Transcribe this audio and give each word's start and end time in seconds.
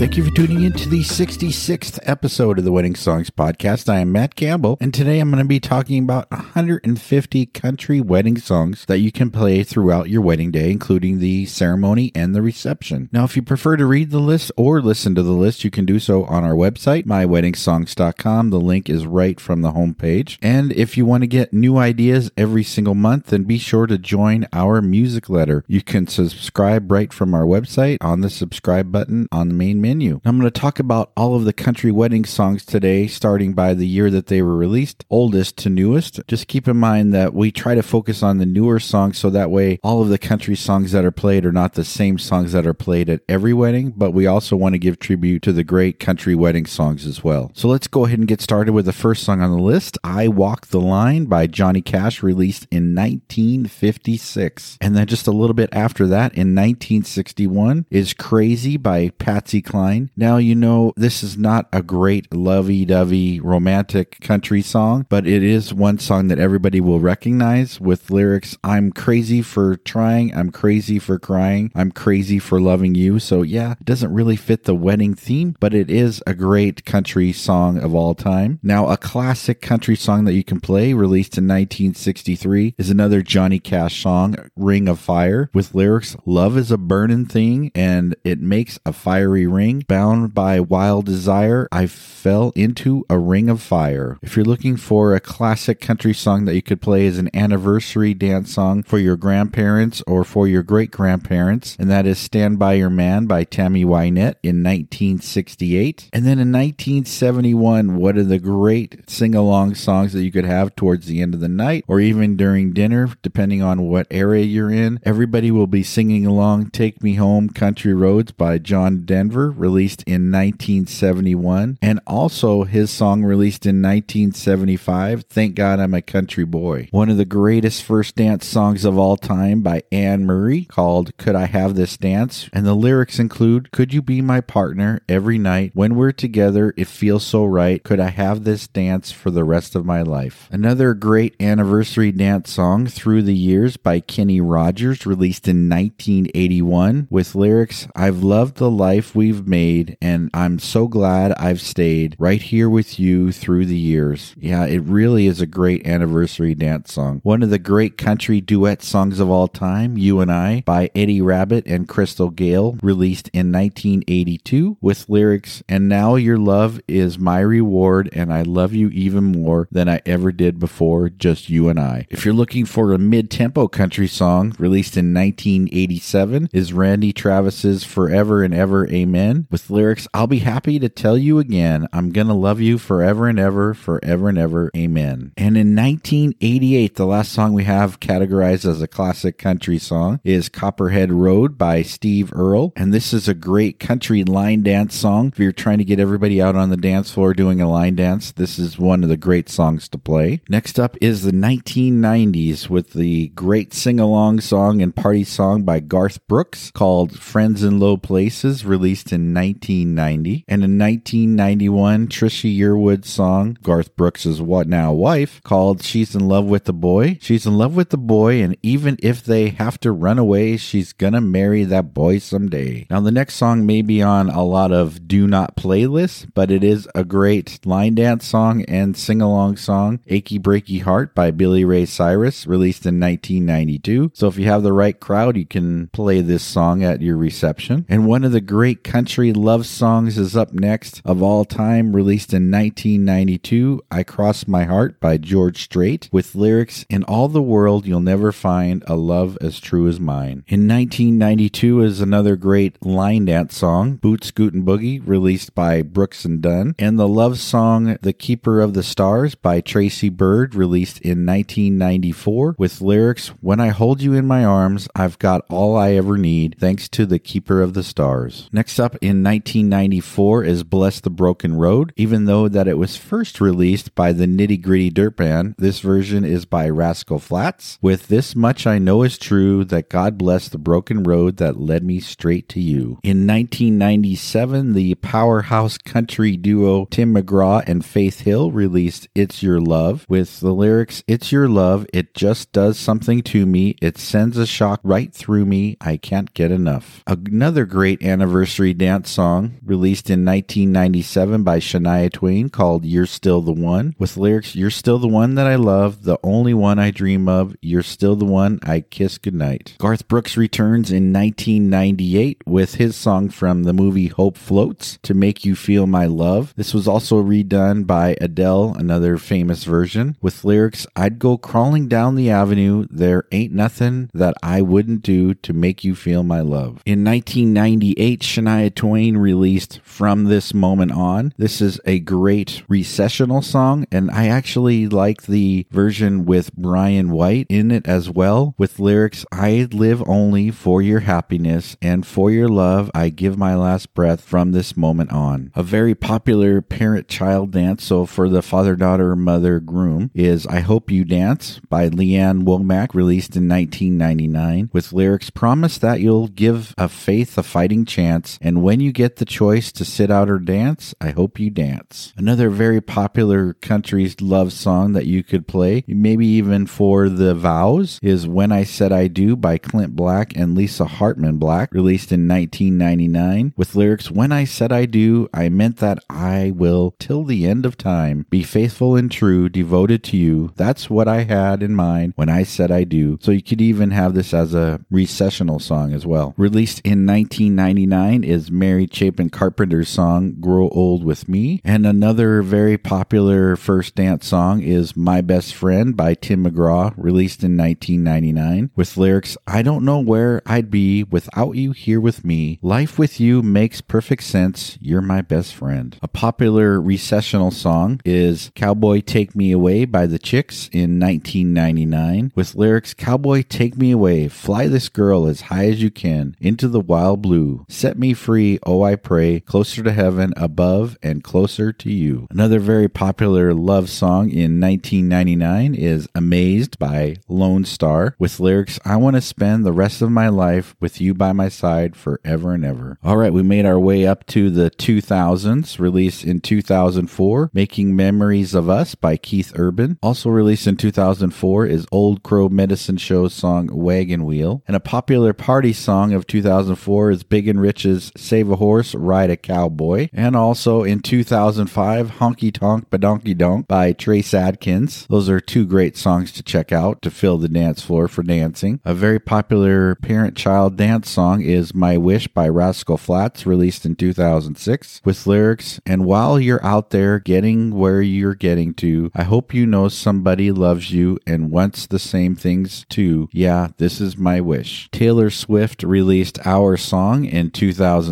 Thank 0.00 0.16
you 0.16 0.24
for 0.24 0.30
tuning 0.30 0.62
in 0.62 0.72
to 0.72 0.88
the 0.88 1.02
66th 1.02 1.98
episode 2.04 2.58
of 2.58 2.64
the 2.64 2.72
Wedding 2.72 2.94
Songs 2.94 3.28
Podcast. 3.28 3.86
I 3.86 3.98
am 3.98 4.10
Matt 4.10 4.34
Campbell, 4.34 4.78
and 4.80 4.94
today 4.94 5.20
I'm 5.20 5.30
going 5.30 5.44
to 5.44 5.46
be 5.46 5.60
talking 5.60 6.02
about 6.02 6.30
150 6.30 7.44
country 7.44 8.00
wedding 8.00 8.38
songs 8.38 8.86
that 8.86 9.00
you 9.00 9.12
can 9.12 9.30
play 9.30 9.62
throughout 9.62 10.08
your 10.08 10.22
wedding 10.22 10.50
day, 10.50 10.70
including 10.70 11.18
the 11.18 11.44
ceremony 11.44 12.12
and 12.14 12.34
the 12.34 12.40
reception. 12.40 13.10
Now, 13.12 13.24
if 13.24 13.36
you 13.36 13.42
prefer 13.42 13.76
to 13.76 13.84
read 13.84 14.10
the 14.10 14.20
list 14.20 14.50
or 14.56 14.80
listen 14.80 15.14
to 15.16 15.22
the 15.22 15.32
list, 15.32 15.64
you 15.64 15.70
can 15.70 15.84
do 15.84 15.98
so 15.98 16.24
on 16.24 16.44
our 16.44 16.54
website, 16.54 17.04
myweddingsongs.com. 17.04 18.48
The 18.48 18.58
link 18.58 18.88
is 18.88 19.06
right 19.06 19.38
from 19.38 19.60
the 19.60 19.72
homepage. 19.72 20.38
And 20.40 20.72
if 20.72 20.96
you 20.96 21.04
want 21.04 21.24
to 21.24 21.26
get 21.26 21.52
new 21.52 21.76
ideas 21.76 22.30
every 22.38 22.64
single 22.64 22.94
month, 22.94 23.26
then 23.26 23.44
be 23.44 23.58
sure 23.58 23.86
to 23.86 23.98
join 23.98 24.46
our 24.54 24.80
music 24.80 25.28
letter. 25.28 25.62
You 25.68 25.82
can 25.82 26.06
subscribe 26.06 26.90
right 26.90 27.12
from 27.12 27.34
our 27.34 27.44
website 27.44 27.98
on 28.00 28.22
the 28.22 28.30
subscribe 28.30 28.90
button 28.90 29.28
on 29.30 29.48
the 29.48 29.54
main 29.54 29.78
menu 29.78 29.89
menu. 29.90 30.20
I'm 30.24 30.38
going 30.38 30.48
to 30.48 30.60
talk 30.60 30.78
about 30.78 31.10
all 31.16 31.34
of 31.34 31.44
the 31.44 31.52
country 31.52 31.90
wedding 31.90 32.24
songs 32.24 32.64
today, 32.64 33.08
starting 33.08 33.54
by 33.54 33.74
the 33.74 33.88
year 33.88 34.08
that 34.08 34.28
they 34.28 34.40
were 34.40 34.56
released, 34.56 35.04
oldest 35.10 35.56
to 35.58 35.68
newest. 35.68 36.20
Just 36.28 36.46
keep 36.46 36.68
in 36.68 36.76
mind 36.76 37.12
that 37.12 37.34
we 37.34 37.50
try 37.50 37.74
to 37.74 37.82
focus 37.82 38.22
on 38.22 38.38
the 38.38 38.46
newer 38.46 38.78
songs 38.78 39.18
so 39.18 39.30
that 39.30 39.50
way 39.50 39.80
all 39.82 40.00
of 40.00 40.08
the 40.08 40.16
country 40.16 40.54
songs 40.54 40.92
that 40.92 41.04
are 41.04 41.10
played 41.10 41.44
are 41.44 41.50
not 41.50 41.72
the 41.72 41.84
same 41.84 42.18
songs 42.18 42.52
that 42.52 42.68
are 42.68 42.74
played 42.74 43.10
at 43.10 43.22
every 43.28 43.52
wedding, 43.52 43.90
but 43.96 44.12
we 44.12 44.28
also 44.28 44.54
want 44.54 44.74
to 44.74 44.78
give 44.78 45.00
tribute 45.00 45.42
to 45.42 45.52
the 45.52 45.64
great 45.64 45.98
country 45.98 46.36
wedding 46.36 46.66
songs 46.66 47.04
as 47.04 47.24
well. 47.24 47.50
So 47.54 47.66
let's 47.66 47.88
go 47.88 48.04
ahead 48.04 48.20
and 48.20 48.28
get 48.28 48.40
started 48.40 48.72
with 48.72 48.84
the 48.84 48.92
first 48.92 49.24
song 49.24 49.42
on 49.42 49.50
the 49.50 49.58
list, 49.58 49.98
I 50.04 50.28
Walk 50.28 50.68
the 50.68 50.80
Line 50.80 51.24
by 51.24 51.48
Johnny 51.48 51.82
Cash, 51.82 52.22
released 52.22 52.68
in 52.70 52.94
1956. 52.94 54.78
And 54.80 54.94
then 54.94 55.08
just 55.08 55.26
a 55.26 55.32
little 55.32 55.54
bit 55.54 55.70
after 55.72 56.06
that, 56.06 56.32
in 56.34 56.54
1961, 56.54 57.86
is 57.90 58.14
Crazy 58.14 58.76
by 58.76 59.08
Patsy 59.18 59.60
Cline 59.60 59.79
now, 60.16 60.36
you 60.36 60.54
know, 60.54 60.92
this 60.96 61.22
is 61.22 61.36
not 61.36 61.68
a 61.72 61.82
great 61.82 62.32
lovey 62.34 62.84
dovey 62.84 63.40
romantic 63.40 64.20
country 64.20 64.62
song, 64.62 65.06
but 65.08 65.26
it 65.26 65.42
is 65.42 65.74
one 65.74 65.98
song 65.98 66.28
that 66.28 66.38
everybody 66.38 66.80
will 66.80 67.00
recognize 67.00 67.80
with 67.80 68.10
lyrics 68.10 68.56
I'm 68.62 68.92
crazy 68.92 69.42
for 69.42 69.76
trying, 69.76 70.34
I'm 70.34 70.50
crazy 70.50 70.98
for 70.98 71.18
crying, 71.18 71.70
I'm 71.74 71.92
crazy 71.92 72.38
for 72.38 72.60
loving 72.60 72.94
you. 72.94 73.18
So, 73.18 73.42
yeah, 73.42 73.72
it 73.72 73.84
doesn't 73.84 74.12
really 74.12 74.36
fit 74.36 74.64
the 74.64 74.74
wedding 74.74 75.14
theme, 75.14 75.56
but 75.60 75.74
it 75.74 75.90
is 75.90 76.22
a 76.26 76.34
great 76.34 76.84
country 76.84 77.32
song 77.32 77.78
of 77.78 77.94
all 77.94 78.14
time. 78.14 78.58
Now, 78.62 78.88
a 78.88 78.96
classic 78.96 79.60
country 79.60 79.96
song 79.96 80.24
that 80.24 80.34
you 80.34 80.44
can 80.44 80.60
play, 80.60 80.92
released 80.92 81.38
in 81.38 81.44
1963, 81.44 82.74
is 82.78 82.90
another 82.90 83.22
Johnny 83.22 83.58
Cash 83.58 84.02
song, 84.02 84.36
Ring 84.56 84.88
of 84.88 84.98
Fire, 84.98 85.50
with 85.54 85.74
lyrics 85.74 86.16
Love 86.26 86.56
is 86.56 86.70
a 86.70 86.78
burning 86.78 87.26
thing 87.26 87.70
and 87.74 88.14
it 88.24 88.40
makes 88.40 88.78
a 88.84 88.92
fiery 88.92 89.46
ring 89.46 89.69
bound 89.78 90.34
by 90.34 90.60
wild 90.60 91.06
desire, 91.06 91.68
I 91.72 91.86
fell 91.86 92.52
into 92.54 93.06
a 93.08 93.18
ring 93.18 93.48
of 93.48 93.62
fire. 93.62 94.18
If 94.20 94.36
you're 94.36 94.44
looking 94.44 94.76
for 94.76 95.14
a 95.14 95.20
classic 95.20 95.80
country 95.80 96.12
song 96.12 96.44
that 96.44 96.54
you 96.54 96.62
could 96.62 96.82
play 96.82 97.06
as 97.06 97.16
an 97.16 97.30
anniversary 97.32 98.12
dance 98.12 98.52
song 98.52 98.82
for 98.82 98.98
your 98.98 99.16
grandparents 99.16 100.02
or 100.06 100.24
for 100.24 100.46
your 100.46 100.62
great 100.62 100.90
grandparents, 100.90 101.76
and 101.78 101.90
that 101.90 102.06
is 102.06 102.18
Stand 102.18 102.58
By 102.58 102.74
Your 102.74 102.90
Man 102.90 103.26
by 103.26 103.44
Tammy 103.44 103.84
Wynette 103.84 104.36
in 104.42 104.62
1968. 104.62 106.10
And 106.12 106.26
then 106.26 106.38
in 106.38 106.52
1971, 106.52 107.96
one 107.96 108.18
of 108.18 108.28
the 108.28 108.38
great 108.38 109.08
sing 109.08 109.34
along 109.34 109.76
songs 109.76 110.12
that 110.12 110.22
you 110.22 110.32
could 110.32 110.44
have 110.44 110.76
towards 110.76 111.06
the 111.06 111.22
end 111.22 111.34
of 111.34 111.40
the 111.40 111.48
night 111.48 111.84
or 111.86 112.00
even 112.00 112.36
during 112.36 112.72
dinner, 112.72 113.08
depending 113.22 113.62
on 113.62 113.82
what 113.82 114.06
area 114.10 114.44
you're 114.44 114.70
in. 114.70 115.00
Everybody 115.04 115.50
will 115.50 115.66
be 115.66 115.82
singing 115.82 116.26
along 116.26 116.70
Take 116.70 117.02
Me 117.02 117.14
Home 117.14 117.48
Country 117.48 117.94
Roads 117.94 118.32
by 118.32 118.58
John 118.58 119.04
Denver 119.04 119.49
released 119.50 120.02
in 120.04 120.30
1971, 120.30 121.78
and 121.82 122.00
also 122.06 122.64
his 122.64 122.90
song 122.90 123.22
released 123.22 123.66
in 123.66 123.82
1975, 123.82 125.24
Thank 125.28 125.54
God 125.54 125.80
I'm 125.80 125.94
a 125.94 126.02
Country 126.02 126.44
Boy. 126.44 126.88
One 126.90 127.10
of 127.10 127.16
the 127.16 127.24
greatest 127.24 127.82
first 127.82 128.16
dance 128.16 128.46
songs 128.46 128.84
of 128.84 128.98
all 128.98 129.16
time 129.16 129.62
by 129.62 129.82
Anne 129.92 130.24
Murray 130.24 130.64
called 130.64 131.16
Could 131.16 131.34
I 131.34 131.46
Have 131.46 131.74
This 131.74 131.96
Dance? 131.96 132.48
And 132.52 132.66
the 132.66 132.74
lyrics 132.74 133.18
include 133.18 133.70
Could 133.70 133.92
you 133.92 134.02
be 134.02 134.20
my 134.20 134.40
partner 134.40 135.00
every 135.08 135.38
night? 135.38 135.72
When 135.74 135.94
we're 135.94 136.12
together, 136.12 136.74
it 136.76 136.86
feels 136.86 137.24
so 137.24 137.44
right. 137.44 137.82
Could 137.82 138.00
I 138.00 138.10
have 138.10 138.44
this 138.44 138.66
dance 138.66 139.10
for 139.12 139.30
the 139.30 139.44
rest 139.44 139.74
of 139.74 139.84
my 139.84 140.02
life? 140.02 140.48
Another 140.50 140.94
great 140.94 141.34
anniversary 141.40 142.12
dance 142.12 142.50
song, 142.50 142.86
Through 142.86 143.22
the 143.22 143.34
Years 143.34 143.76
by 143.76 144.00
Kenny 144.00 144.40
Rogers, 144.40 145.06
released 145.06 145.48
in 145.48 145.68
1981, 145.68 147.08
with 147.10 147.34
lyrics 147.34 147.88
I've 147.94 148.22
loved 148.22 148.56
the 148.56 148.70
life 148.70 149.14
we've 149.14 149.39
made, 149.46 149.96
and 150.00 150.30
I'm 150.34 150.58
so 150.58 150.88
glad 150.88 151.32
I've 151.32 151.60
stayed 151.60 152.16
right 152.18 152.40
here 152.40 152.68
with 152.68 152.98
you 152.98 153.32
through 153.32 153.66
the 153.66 153.78
years. 153.78 154.34
Yeah, 154.38 154.66
it 154.66 154.78
really 154.78 155.26
is 155.26 155.40
a 155.40 155.46
great 155.46 155.86
anniversary 155.86 156.54
dance 156.54 156.92
song. 156.92 157.20
One 157.22 157.42
of 157.42 157.50
the 157.50 157.58
great 157.58 157.96
country 157.96 158.40
duet 158.40 158.82
songs 158.82 159.20
of 159.20 159.30
all 159.30 159.48
time, 159.48 159.96
You 159.96 160.20
and 160.20 160.30
I, 160.30 160.62
by 160.66 160.90
Eddie 160.94 161.20
Rabbitt 161.20 161.66
and 161.66 161.88
Crystal 161.88 162.30
Gayle, 162.30 162.76
released 162.82 163.28
in 163.28 163.52
1982 163.52 164.78
with 164.80 165.08
lyrics, 165.08 165.62
And 165.68 165.88
now 165.88 166.16
your 166.16 166.38
love 166.38 166.80
is 166.88 167.18
my 167.18 167.40
reward, 167.40 168.08
and 168.12 168.32
I 168.32 168.42
love 168.42 168.74
you 168.74 168.88
even 168.90 169.24
more 169.24 169.68
than 169.70 169.88
I 169.88 170.00
ever 170.06 170.32
did 170.32 170.58
before, 170.58 171.08
just 171.08 171.48
you 171.48 171.68
and 171.68 171.78
I. 171.78 172.06
If 172.10 172.24
you're 172.24 172.34
looking 172.34 172.64
for 172.64 172.92
a 172.92 172.98
mid 172.98 173.30
tempo 173.30 173.68
country 173.68 174.08
song, 174.08 174.54
released 174.58 174.96
in 174.96 175.14
1987, 175.14 176.50
is 176.52 176.72
Randy 176.72 177.12
Travis's 177.12 177.84
Forever 177.84 178.42
and 178.42 178.54
Ever 178.54 178.88
Amen 178.88 179.29
with 179.50 179.70
lyrics, 179.70 180.06
I'll 180.12 180.26
be 180.26 180.40
happy 180.40 180.78
to 180.78 180.88
tell 180.88 181.16
you 181.16 181.38
again, 181.38 181.86
I'm 181.92 182.10
gonna 182.10 182.36
love 182.36 182.60
you 182.60 182.78
forever 182.78 183.28
and 183.28 183.38
ever, 183.38 183.74
forever 183.74 184.28
and 184.28 184.38
ever, 184.38 184.70
amen. 184.76 185.32
And 185.36 185.56
in 185.56 185.74
1988, 185.74 186.94
the 186.96 187.06
last 187.06 187.32
song 187.32 187.52
we 187.52 187.64
have 187.64 188.00
categorized 188.00 188.68
as 188.68 188.82
a 188.82 188.88
classic 188.88 189.38
country 189.38 189.78
song 189.78 190.20
is 190.24 190.48
Copperhead 190.48 191.12
Road 191.12 191.56
by 191.56 191.82
Steve 191.82 192.32
Earle. 192.34 192.72
And 192.76 192.92
this 192.92 193.12
is 193.12 193.28
a 193.28 193.34
great 193.34 193.78
country 193.78 194.24
line 194.24 194.62
dance 194.62 194.94
song. 194.94 195.28
If 195.28 195.38
you're 195.38 195.52
trying 195.52 195.78
to 195.78 195.84
get 195.84 196.00
everybody 196.00 196.40
out 196.40 196.56
on 196.56 196.70
the 196.70 196.76
dance 196.76 197.10
floor 197.10 197.34
doing 197.34 197.60
a 197.60 197.70
line 197.70 197.96
dance, 197.96 198.32
this 198.32 198.58
is 198.58 198.78
one 198.78 199.02
of 199.02 199.08
the 199.08 199.16
great 199.16 199.48
songs 199.48 199.88
to 199.90 199.98
play. 199.98 200.40
Next 200.48 200.78
up 200.78 200.96
is 201.00 201.22
the 201.22 201.32
1990s 201.32 202.68
with 202.68 202.92
the 202.92 203.28
great 203.28 203.72
sing 203.72 204.00
along 204.00 204.40
song 204.40 204.82
and 204.82 204.94
party 204.94 205.24
song 205.24 205.62
by 205.62 205.80
Garth 205.80 206.26
Brooks 206.26 206.70
called 206.70 207.18
Friends 207.18 207.62
in 207.62 207.78
Low 207.78 207.96
Places, 207.96 208.64
released 208.64 209.12
in 209.12 209.19
1990. 209.34 210.44
And 210.48 210.64
in 210.64 210.78
1991, 210.78 212.08
Trisha 212.08 212.56
Yearwood's 212.56 213.10
song, 213.10 213.56
Garth 213.62 213.94
Brooks' 213.96 214.40
What 214.40 214.66
Now 214.66 214.92
wife, 214.92 215.40
called 215.44 215.82
She's 215.82 216.14
in 216.14 216.26
Love 216.28 216.46
with 216.46 216.64
the 216.64 216.72
Boy. 216.72 217.18
She's 217.20 217.46
in 217.46 217.56
love 217.58 217.74
with 217.74 217.90
the 217.90 217.98
boy, 217.98 218.42
and 218.42 218.56
even 218.62 218.96
if 219.02 219.22
they 219.22 219.50
have 219.50 219.78
to 219.80 219.92
run 219.92 220.18
away, 220.18 220.56
she's 220.56 220.92
gonna 220.92 221.20
marry 221.20 221.64
that 221.64 221.92
boy 221.94 222.18
someday. 222.18 222.86
Now, 222.90 223.00
the 223.00 223.12
next 223.12 223.34
song 223.34 223.66
may 223.66 223.82
be 223.82 224.02
on 224.02 224.28
a 224.28 224.42
lot 224.42 224.72
of 224.72 225.06
do 225.06 225.26
not 225.26 225.56
playlists, 225.56 226.26
but 226.34 226.50
it 226.50 226.64
is 226.64 226.88
a 226.94 227.04
great 227.04 227.64
line 227.66 227.94
dance 227.94 228.26
song 228.26 228.64
and 228.66 228.96
sing 228.96 229.20
along 229.20 229.56
song, 229.56 230.00
Achy 230.06 230.38
Breaky 230.38 230.82
Heart 230.82 231.14
by 231.14 231.30
Billy 231.30 231.64
Ray 231.64 231.86
Cyrus, 231.86 232.46
released 232.46 232.86
in 232.86 233.00
1992. 233.00 234.12
So 234.14 234.28
if 234.28 234.38
you 234.38 234.46
have 234.46 234.62
the 234.62 234.72
right 234.72 234.98
crowd, 234.98 235.36
you 235.36 235.46
can 235.46 235.88
play 235.88 236.20
this 236.20 236.42
song 236.42 236.82
at 236.82 237.02
your 237.02 237.16
reception. 237.16 237.86
And 237.88 238.06
one 238.06 238.24
of 238.24 238.32
the 238.32 238.40
great 238.40 238.84
country 238.84 239.09
Love 239.18 239.66
Songs 239.66 240.16
is 240.16 240.36
up 240.36 240.52
next 240.52 241.02
of 241.04 241.20
all 241.20 241.44
time, 241.44 241.96
released 241.96 242.32
in 242.32 242.48
1992. 242.48 243.82
I 243.90 244.04
Cross 244.04 244.46
My 244.46 244.62
Heart 244.64 245.00
by 245.00 245.16
George 245.16 245.64
Strait, 245.64 246.08
with 246.12 246.36
lyrics 246.36 246.86
In 246.88 247.02
all 247.04 247.26
the 247.26 247.42
world, 247.42 247.86
you'll 247.86 247.98
never 247.98 248.30
find 248.30 248.84
a 248.86 248.94
love 248.94 249.36
as 249.40 249.58
true 249.58 249.88
as 249.88 249.98
mine. 249.98 250.44
In 250.46 250.68
1992 250.68 251.82
is 251.82 252.00
another 252.00 252.36
great 252.36 252.80
line 252.86 253.24
dance 253.24 253.56
song, 253.56 253.96
Boot 253.96 254.22
Scootin' 254.22 254.64
Boogie, 254.64 255.02
released 255.04 255.56
by 255.56 255.82
Brooks 255.82 256.24
and 256.24 256.40
Dunn, 256.40 256.76
and 256.78 256.96
the 256.96 257.08
love 257.08 257.40
song 257.40 257.98
The 258.02 258.12
Keeper 258.12 258.60
of 258.60 258.74
the 258.74 258.84
Stars 258.84 259.34
by 259.34 259.60
Tracy 259.60 260.08
Byrd, 260.08 260.54
released 260.54 261.00
in 261.00 261.26
1994, 261.26 262.54
with 262.56 262.80
lyrics 262.80 263.28
When 263.40 263.58
I 263.58 263.68
hold 263.70 264.00
you 264.02 264.14
in 264.14 264.26
my 264.26 264.44
arms, 264.44 264.88
I've 264.94 265.18
got 265.18 265.44
all 265.50 265.76
I 265.76 265.94
ever 265.94 266.16
need, 266.16 266.56
thanks 266.60 266.88
to 266.90 267.06
the 267.06 267.18
Keeper 267.18 267.60
of 267.60 267.74
the 267.74 267.82
Stars. 267.82 268.48
Next 268.52 268.78
up 268.78 268.96
in 269.00 269.24
1994 269.24 270.44
is 270.44 270.62
Bless 270.62 271.00
the 271.00 271.08
Broken 271.10 271.54
Road. 271.54 271.92
Even 271.96 272.26
though 272.26 272.48
that 272.48 272.68
it 272.68 272.76
was 272.76 272.96
first 272.96 273.40
released 273.40 273.94
by 273.94 274.12
the 274.12 274.26
Nitty 274.26 274.60
Gritty 274.60 274.90
Dirt 274.90 275.16
Band, 275.16 275.54
this 275.56 275.80
version 275.80 276.24
is 276.24 276.44
by 276.44 276.68
Rascal 276.68 277.18
Flatts. 277.18 277.78
With 277.80 278.08
this 278.08 278.36
much 278.36 278.66
I 278.66 278.78
know 278.78 279.02
is 279.02 279.16
true 279.16 279.64
that 279.64 279.88
God 279.88 280.18
bless 280.18 280.48
the 280.48 280.58
broken 280.58 281.02
road 281.02 281.38
that 281.38 281.58
led 281.58 281.82
me 281.82 282.00
straight 282.00 282.48
to 282.50 282.60
you. 282.60 282.98
In 283.02 283.26
1997, 283.26 284.74
the 284.74 284.94
powerhouse 284.96 285.78
country 285.78 286.36
duo 286.36 286.86
Tim 286.90 287.14
McGraw 287.14 287.62
and 287.66 287.84
Faith 287.84 288.20
Hill 288.20 288.50
released 288.50 289.08
It's 289.14 289.42
Your 289.42 289.60
Love 289.60 290.04
with 290.08 290.40
the 290.40 290.52
lyrics 290.52 291.02
It's 291.06 291.32
Your 291.32 291.48
Love, 291.48 291.86
it 291.94 292.14
just 292.14 292.52
does 292.52 292.78
something 292.78 293.22
to 293.22 293.46
me. 293.46 293.76
It 293.80 293.96
sends 293.96 294.36
a 294.36 294.46
shock 294.46 294.80
right 294.82 295.12
through 295.12 295.46
me. 295.46 295.78
I 295.80 295.96
can't 295.96 296.34
get 296.34 296.50
enough. 296.50 297.02
Another 297.06 297.64
great 297.64 298.02
anniversary 298.02 298.74
dance 298.74 298.89
song 299.06 299.58
released 299.64 300.10
in 300.10 300.24
1997 300.24 301.44
by 301.44 301.58
Shania 301.60 302.12
Twain 302.12 302.48
called 302.48 302.84
You're 302.84 303.06
Still 303.06 303.40
the 303.40 303.52
One 303.52 303.94
with 303.98 304.16
lyrics 304.16 304.56
You're 304.56 304.70
still 304.70 304.98
the 304.98 305.06
one 305.06 305.36
that 305.36 305.46
I 305.46 305.54
love, 305.54 306.02
the 306.02 306.18
only 306.24 306.54
one 306.54 306.78
I 306.78 306.90
dream 306.90 307.28
of. 307.28 307.54
You're 307.60 307.84
still 307.84 308.16
the 308.16 308.24
one 308.24 308.58
I 308.64 308.80
kiss 308.80 309.16
goodnight. 309.16 309.76
Garth 309.78 310.08
Brooks 310.08 310.36
returns 310.36 310.90
in 310.90 311.12
1998 311.12 312.42
with 312.46 312.74
his 312.74 312.96
song 312.96 313.28
from 313.28 313.62
the 313.62 313.72
movie 313.72 314.08
Hope 314.08 314.36
Floats 314.36 314.98
to 315.02 315.14
Make 315.14 315.44
You 315.44 315.54
Feel 315.54 315.86
My 315.86 316.06
Love. 316.06 316.52
This 316.56 316.74
was 316.74 316.88
also 316.88 317.22
redone 317.22 317.86
by 317.86 318.16
Adele, 318.20 318.74
another 318.76 319.18
famous 319.18 319.62
version, 319.62 320.16
with 320.20 320.44
lyrics 320.44 320.86
I'd 320.96 321.20
go 321.20 321.38
crawling 321.38 321.86
down 321.86 322.16
the 322.16 322.30
avenue. 322.30 322.86
There 322.90 323.24
ain't 323.30 323.52
nothing 323.52 324.10
that 324.14 324.34
I 324.42 324.62
wouldn't 324.62 325.02
do 325.02 325.34
to 325.34 325.52
make 325.52 325.84
you 325.84 325.94
feel 325.94 326.24
my 326.24 326.40
love. 326.40 326.82
In 326.84 327.04
1998, 327.04 328.22
Shania 328.22 328.74
Twain 328.80 329.18
released 329.18 329.78
From 329.84 330.24
This 330.24 330.54
Moment 330.54 330.92
On. 330.92 331.34
This 331.36 331.60
is 331.60 331.78
a 331.84 331.98
great 331.98 332.62
recessional 332.66 333.42
song, 333.42 333.84
and 333.92 334.10
I 334.10 334.28
actually 334.28 334.88
like 334.88 335.24
the 335.24 335.66
version 335.70 336.24
with 336.24 336.56
Bryan 336.56 337.10
White 337.10 337.46
in 337.50 337.70
it 337.70 337.86
as 337.86 338.08
well, 338.08 338.54
with 338.56 338.78
lyrics 338.78 339.26
I 339.30 339.68
live 339.70 340.02
only 340.08 340.50
for 340.50 340.80
your 340.80 341.00
happiness, 341.00 341.76
and 341.82 342.06
for 342.06 342.30
your 342.30 342.48
love 342.48 342.90
I 342.94 343.10
give 343.10 343.36
my 343.36 343.54
last 343.54 343.92
breath 343.92 344.22
from 344.22 344.52
this 344.52 344.78
moment 344.78 345.12
on. 345.12 345.52
A 345.54 345.62
very 345.62 345.94
popular 345.94 346.62
parent 346.62 347.06
child 347.06 347.50
dance, 347.50 347.84
so 347.84 348.06
for 348.06 348.30
the 348.30 348.40
father 348.40 348.76
daughter 348.76 349.14
mother 349.14 349.60
groom, 349.60 350.10
is 350.14 350.46
I 350.46 350.60
Hope 350.60 350.90
You 350.90 351.04
Dance 351.04 351.60
by 351.68 351.88
Lee 351.88 352.16
Ann 352.16 352.46
Womack, 352.46 352.94
released 352.94 353.36
in 353.36 353.46
1999, 353.46 354.70
with 354.72 354.94
lyrics 354.94 355.28
Promise 355.28 355.76
that 355.76 356.00
you'll 356.00 356.28
give 356.28 356.74
a 356.78 356.88
faith 356.88 357.36
a 357.36 357.42
fighting 357.42 357.84
chance, 357.84 358.38
and 358.40 358.59
when 358.62 358.80
you 358.80 358.92
get 358.92 359.16
the 359.16 359.24
choice 359.24 359.72
to 359.72 359.84
sit 359.84 360.10
out 360.10 360.28
or 360.28 360.38
dance, 360.38 360.94
I 361.00 361.10
hope 361.10 361.38
you 361.38 361.50
dance. 361.50 362.12
Another 362.16 362.50
very 362.50 362.80
popular 362.80 363.54
country 363.54 364.10
love 364.20 364.52
song 364.52 364.92
that 364.92 365.06
you 365.06 365.22
could 365.22 365.46
play, 365.46 365.84
maybe 365.86 366.26
even 366.26 366.66
for 366.66 367.08
the 367.08 367.34
vows, 367.34 367.98
is 368.02 368.26
When 368.26 368.52
I 368.52 368.64
Said 368.64 368.92
I 368.92 369.08
Do 369.08 369.36
by 369.36 369.58
Clint 369.58 369.96
Black 369.96 370.36
and 370.36 370.54
Lisa 370.54 370.84
Hartman 370.84 371.38
Black, 371.38 371.72
released 371.72 372.12
in 372.12 372.28
1999, 372.28 373.54
with 373.56 373.74
lyrics 373.74 374.10
When 374.10 374.32
I 374.32 374.44
said 374.44 374.72
I 374.72 374.86
do, 374.86 375.28
I 375.32 375.48
meant 375.48 375.78
that 375.78 375.98
I 376.08 376.52
will, 376.54 376.94
till 376.98 377.24
the 377.24 377.46
end 377.46 377.66
of 377.66 377.76
time, 377.76 378.26
be 378.30 378.42
faithful 378.42 378.96
and 378.96 379.10
true, 379.10 379.48
devoted 379.48 380.04
to 380.04 380.16
you. 380.16 380.52
That's 380.56 380.90
what 380.90 381.08
I 381.08 381.24
had 381.24 381.62
in 381.62 381.74
mind 381.74 382.12
when 382.16 382.28
I 382.28 382.42
said 382.42 382.70
I 382.70 382.84
do. 382.84 383.18
So 383.20 383.32
you 383.32 383.42
could 383.42 383.60
even 383.60 383.90
have 383.90 384.14
this 384.14 384.34
as 384.34 384.54
a 384.54 384.80
recessional 384.90 385.58
song 385.58 385.92
as 385.92 386.06
well. 386.06 386.34
Released 386.36 386.80
in 386.80 387.06
1999 387.06 388.24
is 388.24 388.49
Mary 388.50 388.88
Chapin 388.90 389.30
Carpenter's 389.30 389.88
song 389.88 390.36
Grow 390.40 390.68
Old 390.70 391.04
with 391.04 391.28
Me. 391.28 391.60
And 391.64 391.86
another 391.86 392.42
very 392.42 392.76
popular 392.78 393.56
first 393.56 393.94
dance 393.94 394.26
song 394.26 394.62
is 394.62 394.96
My 394.96 395.20
Best 395.20 395.54
Friend 395.54 395.96
by 395.96 396.14
Tim 396.14 396.44
McGraw, 396.44 396.92
released 396.96 397.42
in 397.42 397.56
1999, 397.56 398.70
with 398.74 398.96
lyrics 398.96 399.36
I 399.46 399.62
don't 399.62 399.84
know 399.84 400.00
where 400.00 400.42
I'd 400.46 400.70
be 400.70 401.04
without 401.04 401.56
you 401.56 401.72
here 401.72 402.00
with 402.00 402.24
me. 402.24 402.58
Life 402.62 402.98
with 402.98 403.20
you 403.20 403.42
makes 403.42 403.80
perfect 403.80 404.22
sense. 404.24 404.78
You're 404.80 405.00
my 405.00 405.22
best 405.22 405.54
friend. 405.54 405.98
A 406.02 406.08
popular 406.08 406.80
recessional 406.80 407.50
song 407.50 408.00
is 408.04 408.50
Cowboy 408.54 409.00
Take 409.00 409.36
Me 409.36 409.52
Away 409.52 409.84
by 409.84 410.06
the 410.06 410.18
Chicks 410.18 410.68
in 410.72 410.98
1999, 410.98 412.32
with 412.34 412.54
lyrics 412.54 412.94
Cowboy 412.94 413.42
Take 413.48 413.76
Me 413.76 413.90
Away, 413.90 414.28
fly 414.28 414.66
this 414.66 414.88
girl 414.88 415.26
as 415.26 415.42
high 415.42 415.66
as 415.66 415.82
you 415.82 415.90
can 415.90 416.36
into 416.40 416.68
the 416.68 416.80
wild 416.80 417.22
blue. 417.22 417.66
Set 417.68 417.98
me 417.98 418.14
free, 418.14 418.39
oh 418.64 418.82
I 418.82 418.96
pray, 418.96 419.40
closer 419.40 419.82
to 419.82 419.92
heaven 419.92 420.32
above 420.36 420.96
and 421.02 421.22
closer 421.22 421.72
to 421.72 421.90
you. 421.90 422.26
Another 422.30 422.58
very 422.58 422.88
popular 422.88 423.52
love 423.52 423.90
song 423.90 424.30
in 424.30 424.60
1999 424.60 425.74
is 425.74 426.08
Amazed 426.14 426.78
by 426.78 427.16
Lonestar, 427.28 428.14
with 428.18 428.40
lyrics 428.40 428.78
I 428.84 428.96
want 428.96 429.16
to 429.16 429.20
spend 429.20 429.64
the 429.64 429.72
rest 429.72 430.00
of 430.00 430.10
my 430.10 430.28
life 430.28 430.74
with 430.80 431.00
you 431.00 431.12
by 431.12 431.32
my 431.32 431.48
side 431.48 431.96
forever 431.96 432.54
and 432.54 432.64
ever. 432.64 432.98
All 433.04 433.16
right, 433.16 433.32
we 433.32 433.42
made 433.42 433.66
our 433.66 433.78
way 433.78 434.06
up 434.06 434.26
to 434.28 434.48
the 434.48 434.70
2000s, 434.70 435.78
released 435.78 436.24
in 436.24 436.40
2004, 436.40 437.50
Making 437.52 437.94
Memories 437.94 438.54
of 438.54 438.70
Us 438.70 438.94
by 438.94 439.16
Keith 439.16 439.52
Urban. 439.54 439.98
Also 440.02 440.30
released 440.30 440.66
in 440.66 440.76
2004 440.76 441.66
is 441.66 441.86
Old 441.92 442.22
Crow 442.22 442.48
Medicine 442.48 442.96
Show's 442.96 443.34
song 443.34 443.68
Wagon 443.72 444.24
Wheel. 444.24 444.62
And 444.66 444.76
a 444.76 444.80
popular 444.80 445.32
party 445.32 445.72
song 445.72 446.12
of 446.14 446.26
2004 446.26 447.10
is 447.10 447.22
Big 447.22 447.48
and 447.48 447.60
Rich's 447.60 448.12
Save 448.30 448.48
a 448.52 448.56
Horse, 448.56 448.94
Ride 448.94 449.30
a 449.30 449.36
Cowboy. 449.36 450.08
And 450.12 450.36
also 450.36 450.84
in 450.84 451.00
2005, 451.00 452.12
Honky 452.12 452.52
Tonk 452.54 452.88
Badonky 452.88 453.36
Donk 453.36 453.66
by 453.66 453.92
Trace 453.92 454.32
Adkins. 454.32 455.04
Those 455.10 455.28
are 455.28 455.40
two 455.40 455.66
great 455.66 455.96
songs 455.96 456.30
to 456.34 456.44
check 456.44 456.70
out 456.70 457.02
to 457.02 457.10
fill 457.10 457.38
the 457.38 457.48
dance 457.48 457.82
floor 457.82 458.06
for 458.06 458.22
dancing. 458.22 458.78
A 458.84 458.94
very 458.94 459.18
popular 459.18 459.96
parent 459.96 460.36
child 460.36 460.76
dance 460.76 461.10
song 461.10 461.42
is 461.42 461.74
My 461.74 461.96
Wish 461.96 462.28
by 462.28 462.48
Rascal 462.48 462.98
Flatts, 462.98 463.46
released 463.46 463.84
in 463.84 463.96
2006, 463.96 465.00
with 465.04 465.26
lyrics 465.26 465.80
And 465.84 466.04
while 466.04 466.38
you're 466.38 466.64
out 466.64 466.90
there 466.90 467.18
getting 467.18 467.74
where 467.74 468.00
you're 468.00 468.36
getting 468.36 468.74
to, 468.74 469.10
I 469.12 469.24
hope 469.24 469.52
you 469.52 469.66
know 469.66 469.88
somebody 469.88 470.52
loves 470.52 470.92
you 470.92 471.18
and 471.26 471.50
wants 471.50 471.84
the 471.84 471.98
same 471.98 472.36
things 472.36 472.86
too. 472.88 473.28
Yeah, 473.32 473.70
this 473.78 474.00
is 474.00 474.16
my 474.16 474.40
wish. 474.40 474.88
Taylor 474.92 475.30
Swift 475.30 475.82
released 475.82 476.38
Our 476.46 476.76
Song 476.76 477.24
in 477.24 477.50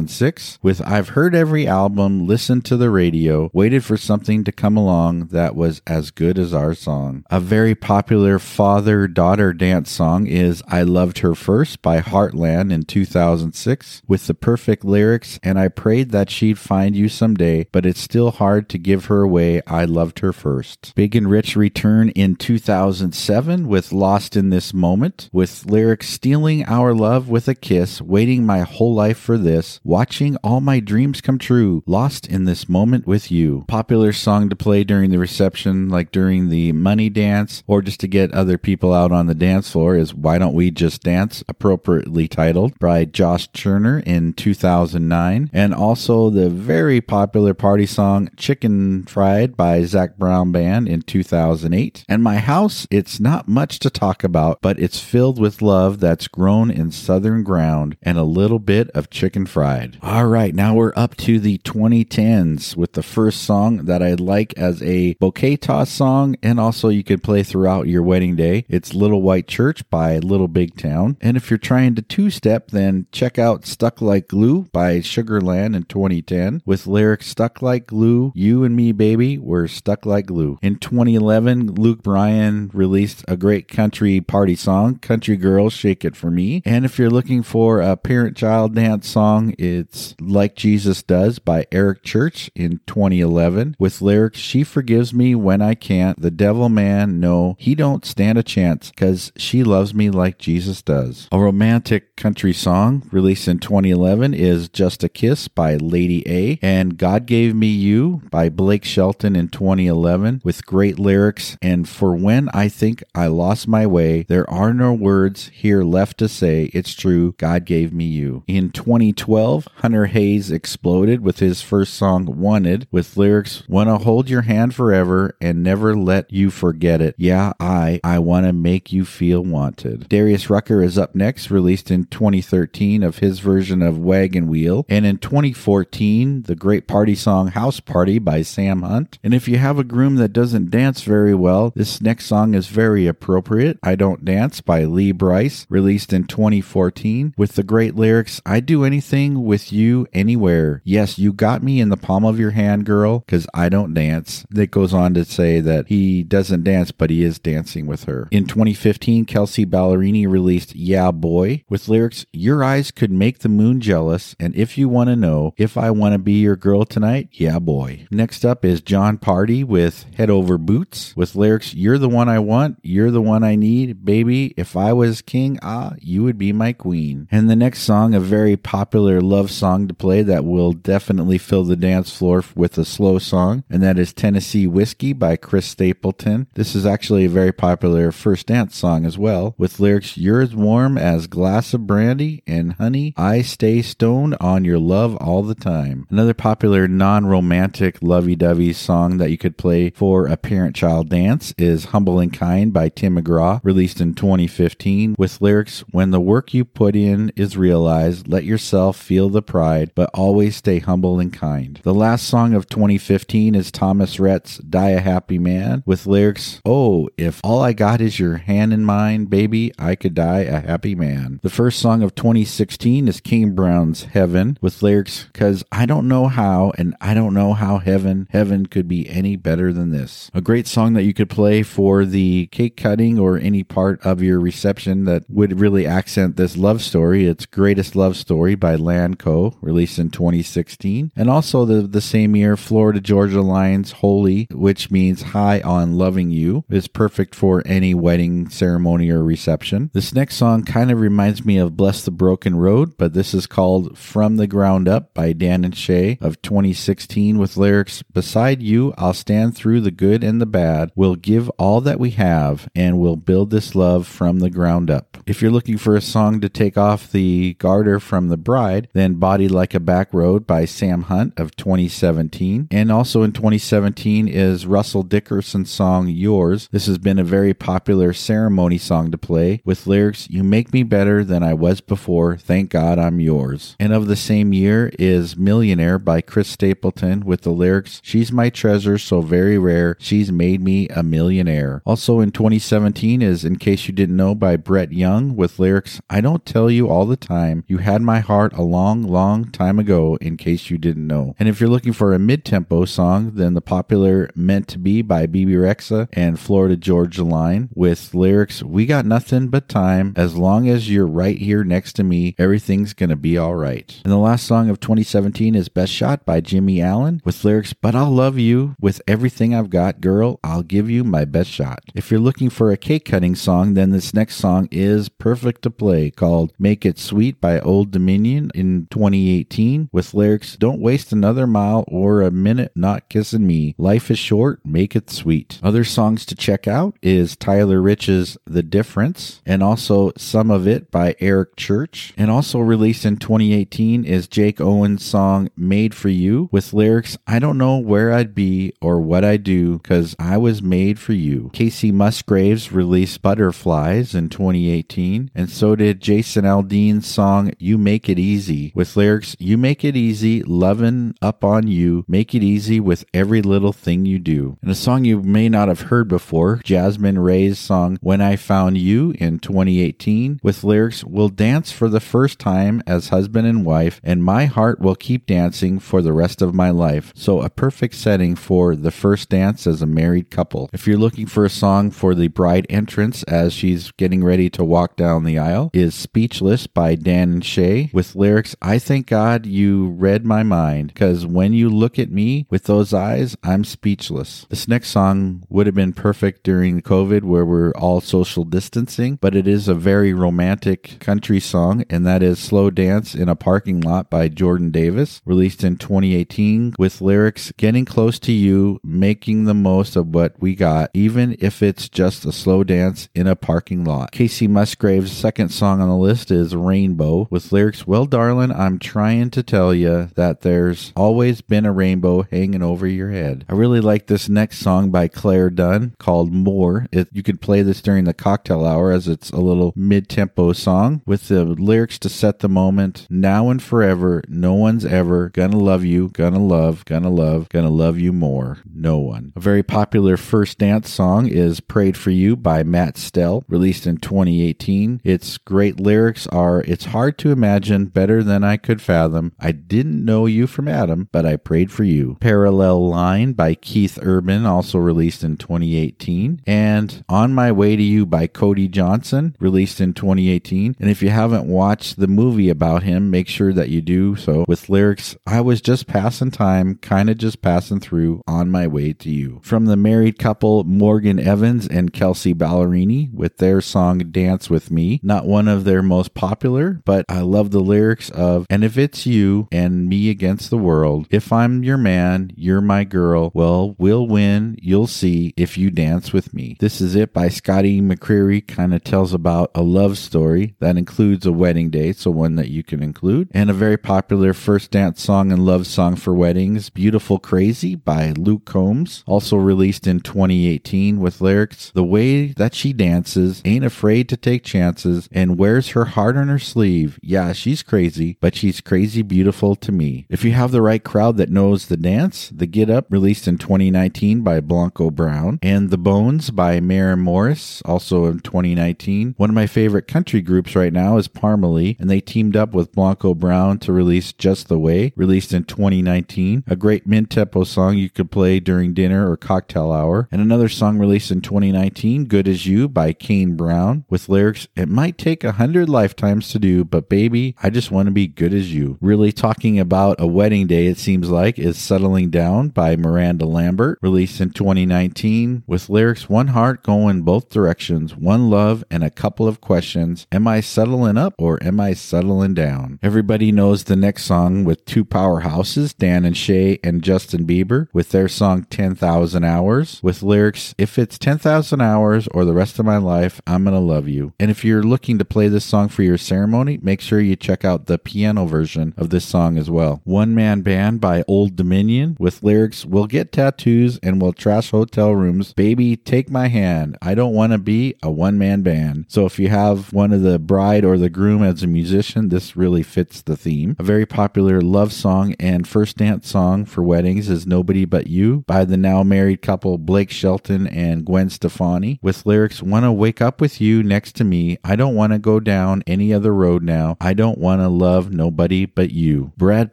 2006 0.09 0.59
with 0.63 0.81
I've 0.87 1.11
heard 1.11 1.35
every 1.35 1.67
album, 1.67 2.27
listened 2.27 2.65
to 2.67 2.77
the 2.77 2.91
radio, 2.91 3.51
waited 3.53 3.85
for 3.85 3.97
something 3.97 4.43
to 4.45 4.53
come 4.53 4.77
along 4.77 5.27
that 5.29 5.55
was 5.55 5.83
as 5.87 6.11
good 6.11 6.39
as 6.39 6.55
our 6.55 6.75
song. 6.75 7.25
A 7.31 7.41
very 7.41 7.75
popular 7.75 8.39
father 8.39 9.07
daughter 9.07 9.53
dance 9.53 9.91
song 9.91 10.27
is 10.27 10.63
I 10.67 10.83
Loved 10.83 11.19
Her 11.19 11.35
First 11.35 11.83
by 11.83 12.01
Heartland 12.01 12.73
in 12.73 12.85
2006 12.85 14.03
with 14.09 14.27
the 14.27 14.35
perfect 14.35 14.85
lyrics, 14.85 15.39
and 15.43 15.59
I 15.59 15.69
prayed 15.69 16.11
that 16.13 16.31
she'd 16.31 16.59
find 16.59 16.97
you 16.97 17.09
someday, 17.09 17.67
but 17.71 17.85
it's 17.85 18.01
still 18.01 18.31
hard 18.31 18.69
to 18.71 18.79
give 18.79 19.07
her 19.07 19.23
away. 19.23 19.61
I 19.67 19.85
loved 19.85 20.21
her 20.21 20.33
first. 20.33 20.95
Big 20.95 21.15
and 21.15 21.31
Rich 21.31 21.55
return 21.55 22.09
in 22.11 22.37
2007 22.37 23.69
with 23.69 23.93
Lost 23.93 24.37
in 24.37 24.51
This 24.51 24.73
Moment 24.73 25.29
with 25.33 25.67
lyrics 25.67 26.09
Stealing 26.09 26.65
Our 26.67 26.95
Love 26.95 27.29
with 27.29 27.49
a 27.49 27.55
Kiss, 27.55 28.01
Waiting 28.01 28.47
My 28.47 28.61
Whole 28.61 28.95
Life 28.95 29.19
for 29.19 29.37
This, 29.37 29.81
Watching 29.99 30.37
All 30.45 30.61
My 30.61 30.79
Dreams 30.79 31.21
Come 31.21 31.41
True, 31.41 31.83
Lost 31.85 32.29
in 32.29 32.45
This 32.45 32.69
Moment 32.69 33.05
with 33.05 33.33
You. 33.33 33.65
Popular 33.67 34.13
song 34.13 34.49
to 34.49 34.55
play 34.55 34.85
during 34.85 35.11
the 35.11 35.19
reception, 35.19 35.89
like 35.89 36.13
during 36.13 36.51
the 36.51 36.71
money 36.71 37.11
dance, 37.11 37.65
or 37.67 37.83
just 37.83 37.99
to 37.99 38.07
get 38.07 38.33
other 38.33 38.59
people 38.59 38.95
out 38.95 39.11
on 39.11 39.27
the 39.27 39.35
dance 39.35 39.73
floor, 39.73 39.97
is 39.97 40.15
Why 40.15 40.39
Don't 40.39 40.55
We 40.55 40.71
Just 40.71 41.03
Dance, 41.03 41.43
appropriately 41.49 42.29
titled 42.29 42.79
by 42.79 43.07
Josh 43.07 43.49
Turner 43.49 43.99
in 44.07 44.35
2009, 44.35 45.51
and 45.53 45.75
also 45.75 46.31
the 46.31 46.49
very 46.49 47.01
popular 47.01 47.53
party 47.53 47.85
song 47.85 48.31
Chicken 48.37 49.03
Fried 49.03 49.57
by 49.57 49.83
Zac 49.83 50.17
Brown 50.17 50.53
Band 50.53 50.89
in 50.89 51.03
2008. 51.03 52.05
And 52.09 52.23
My 52.23 52.37
House, 52.37 52.87
it's 52.93 53.19
not 53.19 53.49
much 53.49 53.81
to 53.81 53.91
talk 53.91 54.23
about, 54.23 54.61
but 54.63 54.79
it's 54.79 55.01
filled 55.01 55.41
with 55.41 55.61
love 55.61 55.99
that's 55.99 56.29
grown 56.29 56.71
in 56.71 56.93
southern 56.93 57.43
ground 57.43 57.97
and 58.01 58.17
a 58.17 58.23
little 58.23 58.61
bit 58.61 58.91
of 58.91 59.11
chicken 59.11 59.45
fried. 59.45 59.88
All 60.03 60.27
right, 60.27 60.55
now 60.55 60.75
we're 60.75 60.93
up 60.97 61.17
to 61.19 61.39
the 61.39 61.59
2010s 61.59 62.77
with 62.77 62.93
the 62.93 63.03
first 63.03 63.43
song 63.43 63.85
that 63.87 64.03
I 64.03 64.15
like 64.15 64.57
as 64.57 64.83
a 64.83 65.15
bouquet 65.15 65.57
toss 65.57 65.91
song, 65.91 66.37
and 66.43 66.59
also 66.59 66.89
you 66.89 67.05
could 67.05 67.23
play 67.23 67.43
throughout 67.43 67.89
your 67.89 68.03
wedding 68.03 68.37
day. 68.37 68.65
It's 68.69 68.95
Little 68.95 69.23
White 69.23 69.49
Church 69.49 69.89
by 69.91 70.19
Little 70.19 70.49
Big 70.49 70.77
Town. 70.77 71.17
And 71.21 71.37
if 71.37 71.51
you're 71.51 71.59
trying 71.59 71.95
to 71.97 72.03
two 72.03 72.31
step, 72.31 72.71
then 72.71 73.07
check 73.13 73.39
out 73.39 73.67
Stuck 73.67 74.01
Like 74.01 74.29
Glue 74.29 74.63
by 74.73 74.99
Sugarland 74.99 75.77
in 75.77 75.85
2010 75.85 76.63
with 76.65 76.87
lyrics 76.87 77.27
Stuck 77.27 77.63
Like 77.63 77.87
Glue, 77.87 78.33
You 78.35 78.65
and 78.65 78.75
Me 78.75 78.93
Baby, 78.93 79.39
we're 79.39 79.67
stuck 79.67 80.05
like 80.07 80.27
glue. 80.27 80.59
In 80.63 80.77
2011, 80.77 81.75
Luke 81.75 82.03
Bryan 82.03 82.71
released 82.73 83.25
a 83.29 83.37
great 83.37 83.69
country 83.69 84.21
party 84.21 84.57
song, 84.57 84.99
Country 84.99 85.37
Girls 85.37 85.73
Shake 85.73 86.05
It 86.05 86.17
For 86.17 86.31
Me. 86.31 86.63
And 86.65 86.85
if 86.85 86.99
you're 86.99 87.11
looking 87.11 87.43
for 87.43 87.81
a 87.81 87.97
parent 87.97 88.37
child 88.37 88.75
dance 88.75 89.09
song, 89.09 89.55
It's 89.79 90.17
Like 90.21 90.57
Jesus 90.57 91.03
Does 91.05 91.39
by 91.39 91.67
Eric 91.71 92.03
Church 92.03 92.51
in 92.57 92.81
2011 92.87 93.77
with 93.79 94.03
lyrics 94.03 94.41
She 94.41 94.65
forgives 94.65 95.15
me 95.15 95.37
when 95.37 95.63
I 95.63 95.75
can't. 95.75 96.21
The 96.21 96.33
devil 96.33 96.69
man, 96.69 97.21
no, 97.21 97.55
he 97.61 97.77
don't 97.77 98.05
stand 98.05 98.39
a 98.39 98.43
chance 98.43 98.91
because 98.91 99.33
she 99.37 99.63
loves 99.63 99.95
me 99.95 100.11
like 100.11 100.39
Jesus 100.39 100.83
does. 100.83 101.29
A 101.31 101.39
romantic 101.39 102.17
country 102.17 102.53
song 102.53 103.09
released 103.13 103.47
in 103.47 103.61
2011 103.61 104.35
is 104.35 104.69
Just 104.69 105.05
a 105.05 105.09
Kiss 105.09 105.47
by 105.47 105.77
Lady 105.77 106.25
A 106.29 106.59
and 106.61 106.99
God 106.99 107.27
Gave 107.27 107.55
Me 107.55 107.69
You 107.69 108.23
by 108.31 108.49
Blake 108.49 108.85
Shelton 108.85 109.37
in 109.37 109.49
2011 109.49 110.43
with 110.43 110.67
great 110.67 110.99
lyrics. 110.99 111.57
And 111.63 111.89
for 111.89 112.17
when 112.17 112.49
I 112.53 112.69
think 112.69 113.05
I 113.15 113.29
lost 113.29 113.69
my 113.69 113.87
way, 113.87 114.25
there 114.25 114.49
are 114.51 114.75
no 114.75 114.93
words 114.93 115.51
here 115.55 115.85
left 115.85 116.19
to 116.19 116.29
say. 116.29 116.71
It's 116.75 116.95
true, 116.95 117.37
God 117.39 117.65
gave 117.65 117.93
me 117.93 118.07
you. 118.07 118.43
In 118.49 118.71
2012, 118.71 119.68
Hunter 119.77 120.07
Hayes 120.07 120.51
exploded 120.51 121.21
with 121.21 121.39
his 121.39 121.63
first 121.63 121.95
song, 121.95 122.27
Wanted, 122.39 122.87
with 122.91 123.17
lyrics, 123.17 123.63
Wanna 123.69 123.99
hold 123.99 124.29
your 124.29 124.43
hand 124.43 124.75
forever 124.75 125.37
and 125.41 125.63
never 125.63 125.97
let 125.97 126.33
you 126.33 126.51
forget 126.51 127.01
it. 127.01 127.15
Yeah, 127.19 127.53
I, 127.61 128.01
I 128.05 128.19
wanna 128.19 128.53
make 128.53 128.93
you 128.93 129.05
feel 129.05 129.43
wanted. 129.43 130.09
Darius 130.09 130.51
Rucker 130.51 130.83
is 130.83 130.99
up 130.99 131.15
next, 131.15 131.51
released 131.51 131.91
in 131.91 132.05
2013 132.05 133.03
of 133.03 133.19
his 133.19 133.41
version 133.41 133.83
of 133.83 133.99
Wagon 133.99 134.49
Wheel. 134.49 134.85
And 134.89 135.07
in 135.07 135.19
2014, 135.19 136.43
the 136.43 136.57
great 136.57 136.87
party 136.87 137.15
song 137.15 137.49
House 137.49 137.81
Party 137.81 138.19
by 138.19 138.43
Sam 138.43 138.83
Hunt. 138.83 139.19
And 139.23 139.35
if 139.35 139.49
you 139.49 139.59
have 139.59 139.79
a 139.79 139.85
groom 139.85 140.17
that 140.17 140.33
doesn't 140.33 140.71
dance 140.71 141.03
very 141.03 141.35
well, 141.35 141.73
this 141.75 142.01
next 142.01 142.27
song 142.27 142.55
is 142.55 142.69
very 142.69 143.07
appropriate. 143.07 143.79
I 143.83 143.95
Don't 143.95 144.25
Dance 144.25 144.61
by 144.61 144.85
Lee 144.85 145.13
Brice, 145.13 145.67
released 145.69 146.13
in 146.13 146.25
2014, 146.25 147.35
with 147.37 147.55
the 147.55 147.63
great 147.63 147.95
lyrics 147.95 148.41
I 148.45 148.61
do 148.61 148.85
anything 148.85 149.45
with 149.49 149.73
you 149.73 150.07
anywhere. 150.13 150.83
Yes, 150.85 151.19
you 151.19 151.33
got 151.33 151.63
me 151.63 151.81
in 151.81 151.89
the 151.89 151.97
palm 151.97 152.25
of 152.25 152.39
your 152.39 152.51
hand, 152.51 152.85
girl, 152.85 153.21
because 153.21 153.47
I 153.55 153.71
don't 153.71 153.95
dance. 153.95 154.47
That 154.51 154.71
goes 154.71 154.93
on 154.93 155.15
to 155.15 155.25
say 155.25 155.61
that 155.61 155.89
he 155.89 156.23
doesn't 156.23 156.65
dance, 156.65 156.93
but 156.93 157.09
he 157.09 157.25
is 157.25 157.39
dancing 157.39 157.87
with 157.87 158.05
her. 158.05 158.29
In 158.31 158.47
2015, 158.47 159.25
Kelsea 159.25 159.65
Ballerini 159.65 160.29
released 160.29 160.77
Yeah 160.77 161.11
Boy, 161.11 161.65
with 161.69 161.89
lyrics 161.89 162.27
Your 162.33 162.63
eyes 162.63 162.91
could 162.91 163.11
make 163.11 163.39
the 163.39 163.49
moon 163.49 163.81
jealous, 163.81 164.37
and 164.39 164.55
if 164.55 164.77
you 164.77 164.89
want 164.89 165.09
to 165.09 165.17
know 165.17 165.55
if 165.57 165.79
I 165.79 165.91
want 165.91 166.13
to 166.13 166.19
be 166.19 166.41
your 166.41 166.57
girl 166.57 166.85
tonight, 166.85 167.31
yeah 167.33 167.59
boy. 167.59 168.07
Next 168.11 168.45
up 168.45 168.65
is 168.65 168.83
Jon 168.83 169.17
Pardi 169.17 169.65
with 169.65 170.05
Head 170.15 170.29
Over 170.29 170.59
Boots, 170.59 171.17
with 171.17 171.35
lyrics 171.35 171.73
You're 171.73 171.97
the 171.97 172.09
one 172.09 172.29
I 172.29 172.39
want, 172.39 172.79
you're 172.83 173.11
the 173.11 173.23
one 173.23 173.43
I 173.43 173.57
need, 173.57 174.05
baby. 174.05 174.53
If 174.59 174.77
I 174.77 174.93
was 174.93 175.23
king, 175.23 175.59
ah, 175.63 175.95
you 175.99 176.23
would 176.25 176.37
be 176.37 176.53
my 176.53 176.75
queen. 176.75 177.29
And 177.31 177.49
the 177.49 177.57
next 177.57 177.81
song, 177.81 178.15
a 178.15 178.21
very 178.21 178.57
popular 178.57 179.23
love 179.23 179.38
song 179.47 179.89
to 179.89 179.95
play 179.95 180.23
that 180.23 180.45
will 180.45 180.73
definitely 180.73 181.39
fill 181.39 181.65
the 181.65 181.77
dance 181.77 182.17
floor 182.17 182.43
with 182.55 182.77
a 182.79 182.85
slow 182.85 183.19
song, 183.19 183.65
and 183.71 183.83
that 183.83 183.99
is 183.99 184.13
Tennessee 184.13 184.67
Whiskey 184.67 185.13
by 185.13 185.37
Chris 185.37 185.67
Stapleton. 185.67 186.49
This 186.55 186.75
is 186.75 186.85
actually 186.85 187.25
a 187.25 187.31
very 187.31 187.53
popular 187.53 188.11
first 188.13 188.47
dance 188.47 188.77
song 188.77 189.05
as 189.05 189.19
well, 189.19 189.55
with 189.59 189.81
lyrics 189.81 190.17
You're 190.17 190.41
as 190.41 190.55
warm 190.55 190.99
as 190.99 191.27
glass 191.27 191.75
of 191.75 191.87
brandy, 191.87 192.43
and 192.47 192.75
honey, 192.75 193.15
I 193.17 193.43
stay 193.43 193.83
stoned 193.83 194.37
on 194.41 194.65
your 194.65 194.79
love 194.79 195.17
all 195.17 195.43
the 195.43 195.55
time. 195.55 196.07
Another 196.11 196.35
popular 196.35 196.89
non 196.89 197.27
romantic 197.27 197.99
lovey 198.03 198.37
dovey 198.37 198.73
song 198.73 199.19
that 199.19 199.31
you 199.31 199.39
could 199.39 199.57
play 199.57 199.91
for 199.91 200.27
a 200.27 200.37
parent 200.37 200.75
child 200.75 201.09
dance 201.09 201.55
is 201.59 201.87
Humble 201.87 202.19
and 202.21 202.33
Kind 202.33 202.73
by 202.73 202.89
Tim 202.89 203.17
McGraw, 203.17 203.61
released 203.63 204.01
in 204.01 204.15
2015, 204.15 205.15
with 205.19 205.41
lyrics 205.41 205.81
When 205.91 206.11
the 206.11 206.21
work 206.21 206.55
you 206.55 206.65
put 206.65 206.97
in 206.97 207.33
is 207.37 207.57
realized, 207.57 208.29
let 208.29 208.45
yourself 208.45 208.97
feel 208.97 209.28
the 209.29 209.43
pride, 209.43 209.93
but 209.95 210.11
always 210.15 210.57
stay 210.57 210.79
humble 210.79 211.19
and 211.21 211.33
kind. 211.33 211.81
The 211.83 211.95
last 211.95 212.27
song 212.27 212.55
of 212.55 212.69
2015 212.69 213.55
is 213.55 213.71
Thomas 213.71 214.19
Rhett's 214.19 214.59
Die 214.59 214.89
a 214.91 215.01
Happy 215.01 215.39
Man, 215.39 215.83
with 215.87 216.07
lyrics 216.07 216.61
Oh, 216.65 217.09
if 217.17 217.41
all 217.45 217.63
I 217.63 217.73
got 217.73 218.01
is 218.01 218.19
your 218.19 218.37
hand 218.37 218.73
in 218.73 218.85
mine, 218.85 219.27
baby, 219.27 219.73
I 219.79 219.95
could 219.95 220.15
die 220.15 220.41
a 220.41 220.61
happy 220.61 220.95
man. 220.95 221.41
The 221.43 221.51
first 221.51 221.79
song 221.79 222.03
of 222.03 222.15
2016 222.15 223.09
is 223.09 223.21
Kane 223.21 223.55
Brown's 223.55 224.05
Heaven, 224.05 224.59
with 224.61 224.83
lyrics 224.83 225.29
Cause 225.33 225.65
I 225.71 225.87
don't 225.87 226.09
know 226.09 226.29
how, 226.29 226.73
and 226.79 226.97
I 227.01 227.15
don't 227.15 227.35
know 227.35 227.53
how 227.53 227.79
heaven, 227.79 228.29
heaven 228.31 228.67
could 228.67 228.89
be 228.89 229.09
any 229.09 229.37
better 229.37 229.73
than 229.73 229.91
this. 229.91 230.31
A 230.35 230.41
great 230.41 230.67
song 230.67 230.95
that 230.95 231.05
you 231.05 231.15
could 231.15 231.31
play 231.31 231.63
for 231.63 232.05
the 232.05 232.47
cake 232.49 232.77
cutting 232.77 233.19
or 233.19 233.39
any 233.39 233.63
part 233.63 234.05
of 234.05 234.23
your 234.23 234.41
reception 234.41 235.05
that 235.05 235.25
would 235.29 235.61
really 235.61 235.87
accent 235.87 236.37
this 236.37 236.57
love 236.57 236.83
story. 236.83 237.27
It's 237.27 237.47
Greatest 237.47 237.97
Love 237.97 238.17
Story 238.17 238.55
by 238.55 238.77
Land 238.77 239.18
Co., 239.19 239.57
released 239.61 239.99
in 239.99 240.11
2016. 240.11 241.13
And 241.17 241.31
also 241.31 241.65
the, 241.65 241.83
the 241.83 242.01
same 242.01 242.37
year, 242.37 242.57
Florida 242.57 243.01
Georgia 243.01 243.43
Line's 243.43 243.93
Holy, 243.93 244.49
which 244.51 244.91
means 244.91 245.23
High 245.23 245.61
on 245.61 245.99
Loving 245.99 246.31
You, 246.31 246.65
is 246.69 246.89
perfect 246.89 247.35
for 247.35 247.63
any 247.67 247.95
wedding 247.95 248.49
ceremony 248.49 249.11
or 249.11 249.23
reception. 249.23 249.91
This 249.93 250.15
next 250.15 250.37
song 250.37 250.65
kind 250.65 250.91
of 250.91 251.01
reminds 251.01 251.45
me 251.45 251.59
of 251.59 251.77
Bless 251.77 252.05
the 252.05 252.11
Broken 252.11 252.57
Road, 252.57 252.97
but 252.97 253.13
this 253.13 253.35
is 253.35 253.47
called 253.47 253.99
From 253.99 254.37
the 254.37 254.47
Ground 254.47 254.89
Up 254.89 255.15
by 255.15 255.33
Dan 255.33 255.65
and 255.65 255.77
Shay 255.77 256.19
of 256.21 256.41
2016 256.43 257.39
with 257.39 257.57
lyrics 257.57 258.03
Beside 258.13 258.63
you, 258.63 258.95
I'll 258.99 259.15
stand 259.15 259.57
through 259.57 259.81
the 259.81 259.91
good 259.91 260.25
and 260.25 260.41
the 260.41 260.47
bad. 260.47 260.91
We'll 260.95 261.17
give 261.17 261.49
all 261.51 261.81
that 261.83 262.01
we 262.01 262.11
have 262.11 262.69
and 262.75 262.99
we'll 262.99 263.17
build 263.17 263.51
this 263.51 263.75
love 263.75 264.07
from 264.07 264.41
the 264.41 264.51
ground 264.51 264.91
up. 264.91 265.19
If 265.27 265.41
you're 265.43 265.51
looking 265.51 265.79
for 265.79 265.97
a 265.97 266.01
song 266.01 266.41
to 266.41 266.49
take 266.49 266.77
off 266.77 267.11
the 267.11 267.55
garter 267.55 268.01
from 268.01 268.29
the 268.29 268.37
bride, 268.37 268.89
then 268.93 269.08
Body 269.15 269.49
Like 269.49 269.75
a 269.75 269.81
Back 269.81 270.13
Road 270.13 270.47
by 270.47 270.65
Sam 270.65 271.03
Hunt 271.03 271.39
of 271.39 271.57
2017. 271.57 272.69
And 272.71 272.93
also 272.93 273.23
in 273.23 273.33
2017 273.33 274.29
is 274.29 274.67
Russell 274.67 275.03
Dickerson's 275.03 275.71
song 275.71 276.09
Yours. 276.09 276.69
This 276.73 276.87
has 276.87 276.99
been 276.99 277.19
a 277.19 277.25
very 277.25 277.55
popular 277.55 278.13
ceremony 278.13 278.79
song 278.79 279.11
to 279.11 279.19
play 279.19 279.63
with 279.65 279.87
lyrics 279.87 280.29
You 280.31 280.45
make 280.45 280.73
me 280.73 280.83
better 280.83 281.25
than 281.25 281.43
I 281.43 281.55
was 281.55 281.81
before. 281.81 282.37
Thank 282.37 282.71
God 282.71 282.99
I'm 282.99 283.21
yours. 283.21 283.77
And 283.79 283.93
of 283.93 284.07
the 284.07 284.17
same 284.17 284.53
year 284.53 284.91
is 284.99 285.37
Millionaire 285.37 285.99
by 285.99 286.21
Chris 286.21 286.49
Stapleton 286.49 287.25
with 287.25 287.43
the 287.43 287.51
lyrics 287.51 288.01
She's 288.03 288.33
my 288.33 288.51
treasure, 288.51 288.99
so 288.99 289.21
very 289.21 289.59
rare. 289.59 289.97
She's 289.99 290.33
made 290.33 290.61
me 290.63 290.89
a 290.89 291.03
millionaire. 291.03 291.83
Also 291.85 292.21
in 292.21 292.31
2017 292.31 293.23
is 293.23 293.45
In 293.45 293.57
Case 293.57 293.87
You 293.87 293.95
Didn't 293.95 294.17
Know 294.17 294.35
by 294.35 294.57
Brett 294.57 294.93
Young 294.93 295.37
with 295.37 295.59
lyrics 295.59 296.01
I 296.11 296.21
don't 296.21 296.45
tell 296.45 296.71
you 296.71 296.89
all 296.89 297.07
the 297.07 297.17
time. 297.17 297.65
You 297.67 297.79
had 297.79 298.03
my 298.03 298.21
heart 298.21 298.53
a 298.55 298.63
long, 298.63 298.98
long 299.07 299.51
time 299.51 299.79
ago, 299.79 300.17
in 300.21 300.37
case 300.37 300.71
you 300.71 300.79
didn't 300.79 301.07
know. 301.07 301.35
And 301.39 301.49
if 301.49 301.61
you're 301.61 301.71
looking 301.71 301.93
for 301.93 302.13
a 302.13 302.19
mid 302.19 302.45
tempo 302.45 302.85
song, 302.85 303.33
then 303.35 303.55
the 303.55 303.61
popular 303.61 304.31
Meant 304.35 304.69
to 304.69 304.79
Be 304.79 305.03
by 305.03 305.27
Bebe 305.27 305.53
Rexha 305.53 306.09
and 306.13 306.39
Florida 306.39 306.77
Georgia 306.77 307.25
Line 307.25 307.69
with 307.75 308.15
lyrics 308.15 308.63
We 308.63 308.87
got 308.87 309.07
nothing 309.07 309.49
but 309.49 309.69
time. 309.69 310.13
As 310.17 310.37
long 310.37 310.69
as 310.69 310.91
you're 310.91 311.07
right 311.07 311.39
here 311.39 311.65
next 311.65 311.95
to 311.95 312.05
me, 312.05 312.35
everything's 312.39 312.95
gonna 312.95 313.17
be 313.17 313.39
alright. 313.39 314.01
And 314.05 314.13
the 314.13 314.19
last 314.19 314.47
song 314.47 314.71
of 314.71 314.81
2017 314.81 315.55
is 315.55 315.69
Best 315.69 315.93
Shot 315.93 316.25
by 316.25 316.41
Jimmy 316.41 316.81
Allen 316.81 317.23
with 317.25 317.45
lyrics 317.45 317.73
But 317.73 317.95
I'll 317.95 318.11
love 318.11 318.39
you 318.39 318.75
with 318.81 319.01
everything 319.07 319.55
I've 319.55 319.71
got, 319.71 320.01
girl. 320.01 320.41
I'll 320.43 320.63
give 320.63 320.91
you 320.91 321.05
my 321.05 321.25
best 321.25 321.51
shot. 321.51 321.81
If 321.95 322.11
you're 322.11 322.21
looking 322.21 322.51
for 322.51 322.71
a 322.71 322.77
cake 322.77 323.05
cutting 323.05 323.35
song, 323.35 323.75
then 323.75 323.91
this 323.91 324.15
next 324.15 324.37
song 324.37 324.69
is 324.71 325.09
perfect 325.09 325.63
to 325.63 325.71
play 325.71 326.11
called 326.11 326.53
Make 326.59 326.85
It 326.85 326.99
Sweet 326.99 327.41
by 327.41 327.61
Old 327.61 327.91
Dominion 327.91 328.51
in 328.55 328.88
2018 328.91 329.89
with 329.93 330.15
lyrics 330.15 330.57
Don't 330.57 330.81
waste 330.81 331.13
another 331.13 331.47
mile 331.47 331.85
or 331.89 332.23
a 332.23 332.31
minute 332.31 332.73
not 332.75 333.09
kissing 333.09 333.47
me. 333.47 333.75
Life 333.79 334.11
is 334.11 334.19
short, 334.19 334.61
make 334.65 334.95
it 334.95 335.11
sweet. 335.11 335.59
Other 335.63 335.85
songs 335.85 336.25
to 336.27 336.35
check 336.35 336.67
out 336.67 336.97
is 337.03 337.37
Tyler 337.37 337.81
Rich's 337.81 338.37
The 338.47 338.63
Difference 338.63 339.41
and 339.45 339.63
also 339.63 340.13
Some 340.17 340.51
of 340.51 340.67
It 340.67 340.91
by 340.91 341.17
Eric 341.21 341.57
Church. 341.57 342.15
And 342.17 342.31
also 342.31 342.61
released 342.61 343.05
in 343.05 343.17
2018 343.17 344.05
is 344.05 344.29
Jake 344.29 344.61
Owen's 344.61 345.05
song 345.05 345.49
Made 345.57 345.95
for 345.95 346.09
You 346.09 346.49
with 346.53 346.73
lyrics 346.73 347.19
I 347.27 347.39
don't 347.39 347.59
know 347.59 347.79
where 347.79 348.13
I'd 348.13 348.35
be 348.35 348.73
or 348.81 349.01
what 349.01 349.25
I'd 349.25 349.45
do 349.45 349.79
because 349.79 350.15
I 350.19 350.37
was 350.37 350.63
made 350.63 350.99
for 350.99 351.13
you. 351.13 351.51
Kacey 351.53 351.93
Musgraves 351.93 352.73
released 352.73 353.23
Butterflies 353.23 354.15
in 354.15 354.29
2018 354.29 355.31
and 355.35 355.51
so 355.51 355.77
did 355.77 356.01
Jason 356.01 356.45
Aldean's 356.45 357.07
song 357.07 357.53
You 357.59 357.79
Make 357.79 358.09
It 358.09 358.19
Easy 358.19 358.73
with 358.79 358.97
lyrics 358.97 359.35
You 359.41 359.59
make 359.59 359.85
it 359.85 359.97
easy, 359.97 360.41
lovin' 360.45 361.17
up 361.21 361.45
on 361.45 361.67
you, 361.67 362.05
make 362.07 362.33
it 362.33 362.45
easy 362.45 362.79
with 362.79 363.05
every 363.13 363.43
little 363.43 363.73
thing 363.73 364.07
you 364.07 364.21
do. 364.21 364.57
And 364.63 364.71
a 364.71 364.77
song 364.77 365.05
you 365.05 365.21
may 365.21 365.49
not 365.49 365.67
have 365.67 365.83
heard 365.83 366.07
before, 366.07 366.61
Jasmine 366.63 367.19
Rae's 367.19 367.59
song 367.59 367.99
When 368.01 368.21
I 368.21 368.37
Found 368.37 368.79
You 368.79 369.15
in 369.19 369.41
2018 369.41 370.39
with 370.45 370.63
lyrics 370.63 371.03
We'll 371.03 371.29
dance 371.29 371.73
for 371.73 371.89
the 371.89 371.99
first 371.99 372.39
time 372.39 372.81
as 372.87 373.09
husband 373.09 373.49
and 373.49 373.67
wife, 373.67 374.01
and 374.05 374.23
my 374.23 374.45
heart 374.45 374.81
will 374.81 374.95
keep 374.95 375.27
dancing 375.27 375.81
for 375.81 376.01
the 376.01 376.13
rest 376.13 376.41
of 376.41 376.55
my 376.55 376.71
life. 376.71 377.13
So 377.17 377.43
a 377.43 377.51
perfect 377.51 377.97
setting 377.97 378.37
for 378.37 378.77
the 378.77 378.93
first 378.93 379.29
dance 379.29 379.67
as 379.67 379.83
a 379.83 379.87
married 379.87 380.31
couple. 380.31 380.71
If 380.73 380.87
you're 380.87 380.99
looking 380.99 381.27
for 381.27 381.45
a 381.45 381.51
song 381.51 381.91
for 381.91 382.15
the 382.15 382.29
bride 382.29 382.67
entrance 382.71 383.25
as 383.25 383.53
she's 383.53 383.91
getting 383.93 384.23
ready 384.23 384.49
to 384.51 384.63
walk 384.63 384.95
down 384.95 385.25
the 385.25 385.39
aisle, 385.39 385.71
is 385.75 385.97
Speechless 385.97 386.69
by 386.69 386.95
Dan 386.95 387.33
and 387.33 387.45
Shay 387.45 387.91
with 387.93 388.15
lyrics 388.15 388.55
I 388.61 388.79
thank 388.79 389.07
God 389.07 389.47
you 389.47 389.89
read 389.89 390.25
my 390.25 390.43
mind 390.43 390.89
because 390.89 391.27
when 391.27 391.53
you 391.53 391.69
look 391.69 391.99
at 391.99 392.11
me 392.11 392.47
with 392.51 392.65
those 392.65 392.93
eyes, 392.93 393.37
I'm 393.43 393.65
speechless. 393.65 394.47
This 394.49 394.69
next 394.69 394.89
song 394.91 395.45
would 395.49 395.67
have 395.67 395.75
been 395.75 395.93
perfect 395.93 396.43
during 396.43 396.83
COVID 396.83 397.23
where 397.23 397.45
we're 397.45 397.73
all 397.73 398.01
social 398.01 398.45
distancing, 398.45 399.17
but 399.17 399.37
it 399.37 399.47
is 399.47 399.69
a 399.69 399.75
very 399.75 400.13
romantic 400.13 400.99
country 401.01 401.41
song, 401.41 401.85
and 401.89 402.07
that 402.07 402.23
is 402.23 402.39
Slow 402.39 402.71
Dance 402.71 403.15
in 403.15 403.29
a 403.29 403.37
Parking 403.37 403.81
Lot 403.81 404.11
by 404.11 404.29
Jordan 404.29 404.71
Davis, 404.71 405.21
released 405.25 405.63
in 405.63 405.77
2018 405.77 406.75
with 406.79 407.01
lyrics 407.01 407.53
Getting 407.57 407.85
close 407.85 408.19
to 408.21 408.33
you, 408.33 408.81
making 408.85 409.45
the 409.45 409.55
most 409.55 409.97
of 409.97 410.15
what 410.15 410.35
we 410.41 410.55
got, 410.55 410.91
even 410.95 411.37
if 411.39 411.63
it's 411.63 411.89
just 411.89 412.25
a 412.25 412.33
slow 412.33 412.65
dance 412.65 413.09
in 413.15 413.27
a 413.27 413.37
parking 413.37 413.85
lot. 413.85 414.13
Kacey 414.13 414.49
Musgrave's 414.49 415.13
second 415.13 415.51
song 415.51 415.81
on 415.81 415.89
the 415.89 415.97
list 415.97 416.31
is 416.31 416.55
Rainbow 416.55 417.27
with 417.31 417.53
lyrics 417.53 417.87
Well, 417.87 418.07
darling, 418.07 418.48
I'm 418.53 418.79
trying 418.79 419.31
to 419.31 419.43
tell 419.43 419.75
you 419.75 420.11
that 420.15 420.43
there's 420.43 420.93
always 420.97 421.41
been 421.41 421.67
a 421.67 421.73
rainbow 421.73 422.23
hanging 422.23 422.63
over 422.63 422.87
your 422.87 423.11
head. 423.11 423.45
I 423.49 423.55
really 423.55 423.81
like 423.81 424.07
this 424.07 424.29
next 424.29 424.59
song 424.59 424.91
by 424.91 425.09
Clare 425.09 425.51
Dunn 425.51 425.95
called 425.99 426.33
More. 426.33 426.87
It, 426.93 427.09
you 427.13 427.23
could 427.23 427.41
play 427.41 427.63
this 427.63 427.81
during 427.81 428.05
the 428.05 428.15
cocktail 428.15 428.65
hour 428.65 428.93
as 428.93 429.09
it's 429.09 429.31
a 429.31 429.41
little 429.41 429.73
mid 429.77 430.09
tempo 430.09 430.53
song 430.53 431.03
with 431.07 431.29
the 431.29 431.45
lyrics 431.45 431.99
to 432.01 432.09
set 432.09 432.41
the 432.41 432.49
moment 432.49 433.07
now 433.11 433.51
and 433.51 433.63
forever. 433.63 434.23
No 434.29 434.55
one's 434.55 434.85
ever 434.85 435.29
gonna 435.31 435.59
love 435.59 435.85
you, 435.85 436.09
gonna 436.09 436.45
love, 436.45 436.85
gonna 436.85 437.11
love, 437.11 437.49
gonna 437.49 437.71
love 437.71 437.99
you 437.99 438.13
more. 438.13 438.59
No 438.73 438.99
one. 438.99 439.33
A 439.37 439.41
very 439.41 439.63
popular 439.63 440.17
first 440.17 440.59
dance 440.59 440.91
song 440.91 441.27
is 441.27 441.61
Prayed 441.61 441.97
for 441.97 442.11
You 442.11 442.37
by 442.37 442.63
Matt 442.63 442.97
Stell, 442.97 443.45
released 443.49 443.87
in 443.87 443.99
2018. 443.99 445.01
Its 445.05 445.39
great 445.39 445.81
lyrics 445.81 446.27
are 446.29 446.63
It's 446.63 446.87
hard 446.87 447.19
to 447.19 447.31
imagine 447.31 447.87
better 447.87 448.23
than 448.39 448.49
I 448.49 448.57
could 448.57 448.81
fathom. 448.81 449.33
I 449.41 449.51
didn't 449.51 450.05
know 450.05 450.27
you 450.27 450.47
from 450.47 450.69
Adam, 450.69 451.09
but 451.11 451.27
I 451.27 451.35
prayed 451.35 451.73
for 451.73 451.83
you. 451.83 452.17
Parallel 452.21 452.89
Line 452.89 453.33
by 453.33 453.57
Keith 453.57 453.99
Urban, 454.01 454.47
also 454.47 454.79
released 454.79 455.25
in 455.25 455.37
2018. 455.37 456.43
And 456.47 457.05
On 457.09 457.35
My 457.35 457.51
Way 457.51 457.75
to 457.75 457.83
You 457.83 458.07
by 458.07 458.29
Cody 458.29 458.69
Johnson, 458.69 459.35
released 459.41 459.81
in 459.81 459.93
2018. 459.93 460.77
And 460.79 460.89
if 460.89 461.03
you 461.03 461.11
haven't 461.11 461.49
watched 461.49 461.99
the 461.99 462.07
movie 462.07 462.49
about 462.49 462.85
him, 462.85 463.11
make 463.11 463.27
sure 463.27 463.53
that 463.53 463.71
you 463.71 463.81
do 463.81 464.15
so 464.15 464.45
with 464.47 464.69
lyrics 464.69 465.17
I 465.27 465.41
was 465.41 465.61
just 465.61 465.89
passing 465.89 466.31
time, 466.31 466.77
kind 466.77 467.11
of 467.11 467.19
just 467.19 467.43
passing 467.43 467.81
through 467.81 468.23
on 468.29 468.53
my 468.53 468.69
way 468.69 468.93
to 468.93 469.11
you. 469.11 469.41
From 469.43 469.65
the 469.65 469.77
married 469.77 470.17
couple 470.17 470.63
Morgan 470.63 471.19
Evans 471.19 471.67
and 471.67 471.93
Kelsea 471.93 472.35
Ballerini 472.35 473.13
with 473.13 473.39
their 473.39 473.61
song 473.61 473.99
Dance 473.99 474.49
With 474.49 474.71
Me. 474.71 475.01
Not 475.03 475.27
one 475.27 475.49
of 475.49 475.65
their 475.65 475.83
most 475.83 476.15
popular, 476.15 476.81
but 476.85 477.05
I 477.09 477.23
love 477.23 477.51
the 477.51 477.61
lyrics 477.61 478.11
of 478.11 478.28
And 478.51 478.65
if 478.65 478.79
it's 478.79 479.07
you 479.07 479.49
and 479.53 479.89
me 479.89 480.11
against 480.11 480.51
the 480.51 480.59
world, 480.59 481.07
if 481.11 481.33
I'm 481.33 481.63
your 481.63 481.79
man, 481.79 482.33
you're 482.37 482.61
my 482.61 482.85
girl, 482.85 483.31
well, 483.35 483.75
we'll 483.79 484.07
win, 484.07 484.57
you'll 484.61 484.87
see 484.87 485.35
if 485.37 485.57
you 485.57 485.71
dance 485.71 486.13
with 486.13 486.35
me. 486.35 486.57
This 486.61 486.81
is 486.81 486.95
it 486.95 487.13
by 487.13 487.29
Scotty 487.29 487.81
McCreery, 487.81 488.47
kind 488.47 488.75
of 488.75 488.85
tells 488.85 489.15
about 489.15 489.51
a 489.55 489.63
love 489.63 489.99
story 489.99 490.55
that 490.61 490.77
includes 490.77 491.27
a 491.27 491.33
wedding 491.33 491.71
day, 491.71 491.93
so 491.93 492.11
one 492.11 492.37
that 492.37 492.51
you 492.51 492.63
can 492.63 492.83
include, 492.83 493.29
and 493.33 493.51
a 493.51 493.55
very 493.55 493.77
popular 493.77 494.33
first 494.33 494.71
dance 494.71 495.03
song 495.03 495.33
and 495.33 495.45
love 495.45 495.67
song 495.67 495.97
for 495.97 496.15
weddings, 496.15 496.71
Beautiful 496.71 497.19
Crazy 497.19 497.75
by 497.75 498.13
Luke 498.13 498.45
Combs, 498.45 499.05
also 499.07 499.37
released 499.37 499.87
in 499.87 500.01
2018 500.01 501.01
with 501.01 501.21
lyrics 501.21 501.71
The 501.75 501.85
way 501.85 502.29
that 502.33 502.55
she 502.55 502.73
dances, 502.73 503.43
ain't 503.45 503.65
afraid 503.65 504.09
to 504.09 504.17
take 504.17 504.45
chances, 504.45 505.09
and 505.13 505.39
wears 505.39 505.69
her 505.71 505.87
heart 505.87 506.17
on 506.17 506.29
her 506.29 506.39
sleeve. 506.39 506.99
Yeah, 507.03 507.33
she's 507.33 507.63
crazy, 507.63 508.18
but 508.21 508.35
she's 508.35 508.61
crazy 508.61 509.03
beautiful 509.03 509.55
to 509.57 509.73
me. 509.73 510.07
If 510.09 510.25
you 510.25 510.33
have 510.33 510.51
the 510.51 510.63
right 510.63 510.83
crowd 510.83 511.17
that 511.17 511.31
knows 511.31 511.67
the 511.67 511.77
dance, 511.77 512.31
The 512.31 512.47
Get 512.47 512.71
Up, 512.71 512.87
released 512.91 513.29
in 513.29 513.39
2019 513.39 514.23
by 514.23 514.41
Blanco 514.41 514.91
Brown, 514.91 515.39
and 515.43 515.71
The 515.71 515.79
Bones 515.79 516.31
by 516.31 516.61
Maren 516.61 517.01
Morris, 517.01 517.63
also 517.63 518.07
in 518.07 518.21
2019. 518.21 519.15
One 519.17 519.31
of 519.31 519.35
my 519.35 519.47
favorite 519.47 519.87
country 519.87 520.21
groups 520.21 520.57
right 520.57 520.73
now 520.73 520.97
is 520.97 521.09
Parmalee, 521.09 521.79
and 521.79 521.89
they 521.89 522.01
teamed 522.01 522.37
up 522.37 522.53
with 522.53 522.73
Blanco 522.73 523.15
Brown 523.15 523.59
to 523.61 523.73
release 523.73 524.13
Just 524.13 524.49
the 524.49 524.59
Way, 524.59 524.93
released 524.97 525.33
in 525.33 525.45
2019. 525.45 526.45
A 526.47 526.57
great 526.57 526.87
mid 526.87 527.11
tempo 527.11 527.45
song 527.45 527.77
you 527.77 527.89
could 527.89 528.11
play 528.11 528.41
during 528.41 528.75
dinner 528.75 529.11
or 529.11 529.17
cocktail 529.17 529.73
hour. 529.73 530.09
And 530.11 530.21
another 530.21 530.49
song 530.49 530.79
released 530.79 531.11
in 531.11 531.21
2019, 531.21 532.07
Good 532.07 532.27
as 532.27 532.47
You 532.47 532.69
by 532.69 532.93
Kane 532.93 533.37
Brown, 533.37 533.85
with 533.89 534.09
lyrics 534.09 534.49
It 534.57 534.69
might 534.69 534.99
take 534.99 535.25
a 535.25 535.33
hundred 535.33 535.69
lifetimes 535.69 536.31
to 536.31 536.39
do, 536.39 536.65
but 536.65 536.89
baby, 536.89 537.37
I 537.43 537.51
just 537.51 537.71
want 537.71 537.87
to 537.87 537.93
be 537.93 538.08
good 538.09 538.35
as 538.35 538.53
you. 538.53 538.79
Really 538.81 539.13
talking 539.13 539.59
about 539.59 540.01
a 540.01 540.07
wedding 540.07 540.47
day, 540.47 540.67
it 540.67 540.79
seems 540.79 541.11
like, 541.11 541.39
is 541.39 541.59
Settling 541.59 542.11
Down 542.11 542.49
by 542.49 542.77
Miranda 542.77 543.27
Lambert, 543.27 543.79
released 543.83 544.21
in 544.21 544.31
2019, 544.31 545.45
with 545.47 545.69
lyrics 545.69 546.09
One 546.09 546.29
heart 546.29 546.63
going 546.63 547.03
both 547.03 547.29
directions, 547.29 547.95
one 547.95 548.31
love, 548.31 548.65
and 548.71 548.83
a 548.83 548.91
couple 548.91 549.29
of 549.29 549.41
questions. 549.41 550.07
Am 550.11 550.27
I 550.27 550.41
settling 550.41 550.97
up 550.97 551.15
or 551.19 551.43
am 551.43 551.61
I 551.61 551.75
settling 551.75 552.35
down? 552.35 552.79
Everybody 552.83 553.31
knows 553.31 553.65
the 553.65 553.77
next 553.77 554.05
song 554.05 554.45
with 554.45 554.65
two 554.65 554.85
powerhouses, 554.85 555.77
Dan 555.77 556.05
and 556.05 556.17
Shay 556.17 556.59
and 556.65 556.83
Justin 556.83 557.27
Bieber, 557.27 557.69
with 557.73 557.91
their 557.91 558.09
song 558.09 558.45
10,000 558.51 559.25
Hours, 559.25 559.81
with 559.83 560.03
lyrics 560.03 560.55
If 560.59 560.79
it's 560.79 560.99
10,000 560.99 561.61
hours 561.61 562.09
or 562.13 562.25
the 562.25 562.33
rest 562.33 562.59
of 562.59 562.67
my 562.67 562.79
life, 562.79 563.21
I'm 563.27 563.45
gonna 563.45 563.61
love 563.61 563.89
you. 563.89 564.13
And 564.19 564.31
if 564.31 564.45
you're 564.45 564.63
looking 564.63 564.99
to 564.99 565.05
play 565.05 565.29
this 565.29 565.45
song 565.45 565.69
for 565.69 565.83
your 565.83 565.99
ceremony, 565.99 566.59
make 566.63 566.81
sure 566.81 567.01
you 567.01 567.17
check 567.17 567.45
out 567.45 567.67
the 567.67 567.79
piano 567.79 567.98
version 568.27 568.75
of 568.77 568.91
this 568.91 569.05
song 569.05 569.39
as 569.39 569.51
well. 569.51 569.81
One 569.85 570.15
Man 570.15 570.43
Band 570.43 570.81
by 570.81 571.05
Old 571.07 571.37
Dominion, 571.37 571.97
with 571.99 572.23
lyrics 572.23 572.65
We'll 572.65 572.87
get 572.87 573.13
tattoos 573.13 573.79
and 573.83 574.01
we'll 574.01 574.13
trash 574.13 574.51
hotel 574.51 574.93
rooms. 574.93 575.33
Baby, 575.33 575.77
take 575.77 576.11
my 576.11 576.29
hand. 576.29 576.77
I 576.83 576.95
don't 576.95 577.15
want 577.15 577.33
to 577.33 577.39
be 577.39 577.75
a 577.83 577.91
one 577.91 578.19
man 578.19 578.43
band. 578.43 578.87
So 578.89 579.07
if 579.07 579.19
you 579.19 579.29
have 579.29 579.73
one 579.73 579.93
of 579.93 580.03
the 580.03 580.19
bride 580.19 580.65
or 580.65 580.79
the 580.79 580.91
groom 580.91 581.23
as 581.23 581.43
a 581.43 581.47
musician, 581.47 582.09
this 582.09 582.37
really 582.37 582.63
fits 582.63 583.03
the 583.03 583.17
theme. 583.17 583.57
A 583.59 583.63
very 583.63 583.87
popular 583.87 584.41
love 584.41 584.73
song 584.73 585.15
and 585.19 585.47
first 585.47 585.77
dance 585.77 586.09
song 586.09 586.45
for 586.45 586.63
weddings 586.63 587.09
is 587.09 587.27
Nobody 587.27 587.65
But 587.65 587.87
You 587.87 588.25
by 588.27 588.45
the 588.45 588.57
now 588.57 588.83
married 588.83 589.23
couple 589.23 589.59
Blake 589.59 589.91
Shelton 589.91 590.47
and 590.47 590.85
Gwen 590.85 591.11
Stefani 591.11 591.79
with 591.83 592.07
lyrics 592.07 592.43
Want 592.43 592.65
to 592.65 592.73
wake 592.73 593.01
up 593.01 593.21
with 593.21 593.41
you 593.41 593.63
next 593.63 593.95
to 593.97 594.05
me. 594.05 594.39
I 594.43 594.57
don't 594.57 594.75
want 594.75 594.93
to 594.93 594.99
go 594.99 595.21
down 595.21 595.63
any 595.67 595.93
other 595.93 596.15
road 596.15 596.43
now. 596.43 596.77
I 596.81 596.95
don't 596.95 597.19
want 597.19 597.41
to 597.41 597.49
love 597.49 597.88
nobody 597.93 598.47
but 598.47 598.71
you. 598.71 599.13
Brad 599.17 599.53